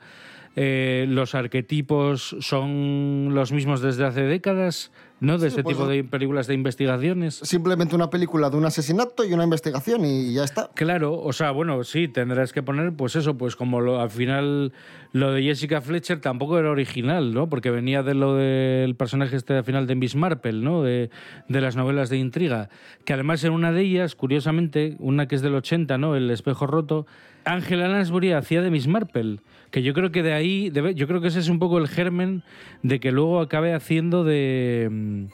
Eh, 0.57 1.07
los 1.09 1.35
arquetipos 1.35 2.35
son 2.41 3.29
los 3.33 3.53
mismos 3.53 3.81
desde 3.81 4.05
hace 4.05 4.23
décadas, 4.23 4.91
¿no? 5.21 5.35
De 5.39 5.41
Sí, 5.41 5.47
este 5.49 5.63
pues, 5.63 5.77
tipo 5.77 5.89
de 5.89 6.05
películas 6.05 6.47
de 6.47 6.55
investigaciones. 6.55 7.35
simplemente 7.37 7.95
una 7.95 8.11
película 8.11 8.51
de 8.51 8.57
un 8.57 8.65
asesinato 8.65 9.25
y 9.25 9.33
una 9.33 9.45
investigación 9.45 10.05
y 10.05 10.33
ya 10.35 10.45
está. 10.45 10.71
Claro, 10.75 11.21
o 11.21 11.33
sea, 11.33 11.51
bueno, 11.51 11.83
sí, 11.85 12.09
tendrás 12.09 12.53
que 12.53 12.63
poner, 12.63 12.93
pues 12.93 13.17
eso, 13.17 13.37
pues 13.37 13.57
como 13.57 13.81
lo, 13.81 14.01
al 14.01 14.11
final 14.11 14.73
lo 15.13 15.33
de 15.33 15.43
Jessica 15.43 15.81
Fletcher 15.81 16.21
tampoco 16.21 16.59
era 16.59 16.71
original, 16.71 17.33
¿no? 17.35 17.49
Porque 17.49 17.71
venía 17.71 18.03
de 18.03 18.15
lo 18.15 18.35
del 18.37 18.95
personaje 18.95 19.37
este 19.37 19.55
al 19.55 19.65
final 19.65 19.87
de 19.87 19.95
Miss 19.95 20.15
Marple, 20.17 20.53
¿no? 20.53 20.83
De, 20.83 21.11
de 21.49 21.61
las 21.61 21.77
novelas 21.77 22.11
de 22.11 22.19
intriga. 22.19 22.69
Que 23.05 23.15
además 23.15 23.43
en 23.45 23.53
una 23.53 23.73
de 23.73 23.83
ellas, 23.83 24.15
curiosamente, 24.15 24.97
una 24.99 25.27
que 25.27 25.35
es 25.35 25.43
del 25.43 25.55
80, 25.55 25.99
¿no? 25.99 26.15
El 26.15 26.31
espejo 26.31 26.67
roto, 26.67 27.07
Angela 27.45 27.89
Lansbury 27.89 28.33
hacía 28.33 28.61
de 28.61 28.71
Miss 28.71 28.87
Marple. 28.87 29.41
Que 29.71 29.83
yo 29.83 29.93
creo 29.95 30.11
que 30.11 30.23
de 30.23 30.33
ahí, 30.33 30.71
yo 30.95 31.07
creo 31.07 31.21
que 31.21 31.29
ese 31.29 31.41
es 31.41 31.49
un 31.49 31.59
poco 31.59 31.79
el 31.79 31.89
germen 31.89 32.43
de 32.83 33.01
que 33.01 33.13
luego 33.13 33.41
acabe 33.41 33.75
haciendo 33.75 34.25
de 34.25 34.89
de, 35.09 35.29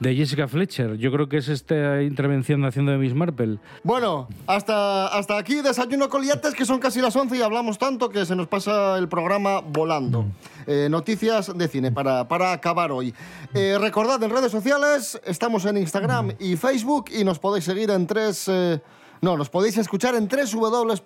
de 0.00 0.14
Jessica 0.14 0.48
Fletcher. 0.48 0.96
Yo 0.96 1.10
creo 1.12 1.28
que 1.28 1.38
es 1.38 1.48
esta 1.48 2.02
intervención 2.02 2.64
haciendo 2.64 2.92
de 2.92 2.98
Miss 2.98 3.14
Marple. 3.14 3.58
Bueno, 3.82 4.28
hasta, 4.46 5.08
hasta 5.08 5.38
aquí 5.38 5.56
desayuno 5.62 6.08
coliates, 6.08 6.54
que 6.54 6.64
son 6.64 6.78
casi 6.78 7.00
las 7.00 7.14
11 7.16 7.36
y 7.36 7.42
hablamos 7.42 7.78
tanto 7.78 8.08
que 8.10 8.24
se 8.26 8.36
nos 8.36 8.46
pasa 8.48 8.98
el 8.98 9.08
programa 9.08 9.60
volando. 9.60 10.26
Eh, 10.66 10.88
noticias 10.90 11.56
de 11.56 11.68
cine 11.68 11.92
para, 11.92 12.26
para 12.28 12.52
acabar 12.52 12.92
hoy. 12.92 13.14
Eh, 13.54 13.78
recordad, 13.80 14.22
en 14.22 14.30
redes 14.30 14.52
sociales 14.52 15.20
estamos 15.24 15.64
en 15.64 15.76
Instagram 15.78 16.32
y 16.38 16.56
Facebook 16.56 17.06
y 17.16 17.24
nos 17.24 17.38
podéis 17.38 17.64
seguir 17.64 17.90
en 17.90 18.06
tres... 18.06 18.48
eh, 18.48 18.80
no, 19.20 19.36
nos 19.36 19.48
podéis 19.48 19.76
escuchar 19.78 20.14
en 20.14 20.28
www.rtpa.es, 20.28 20.96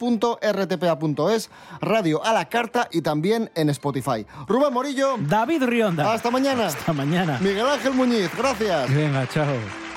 radio 1.81 2.25
a 2.25 2.33
la 2.33 2.49
carta 2.49 2.89
y 2.91 3.03
también 3.03 3.51
en 3.55 3.71
Spotify. 3.71 4.27
Rubén 4.47 4.73
Morillo. 4.73 5.17
David 5.19 5.65
Rionda. 5.65 6.13
Hasta 6.13 6.31
mañana. 6.31 6.67
Hasta 6.67 6.93
mañana. 6.93 7.39
Miguel 7.41 7.67
Ángel 7.67 7.95
Muñiz, 7.95 8.31
gracias. 8.37 8.93
Venga, 8.95 9.27
chao. 9.29 9.90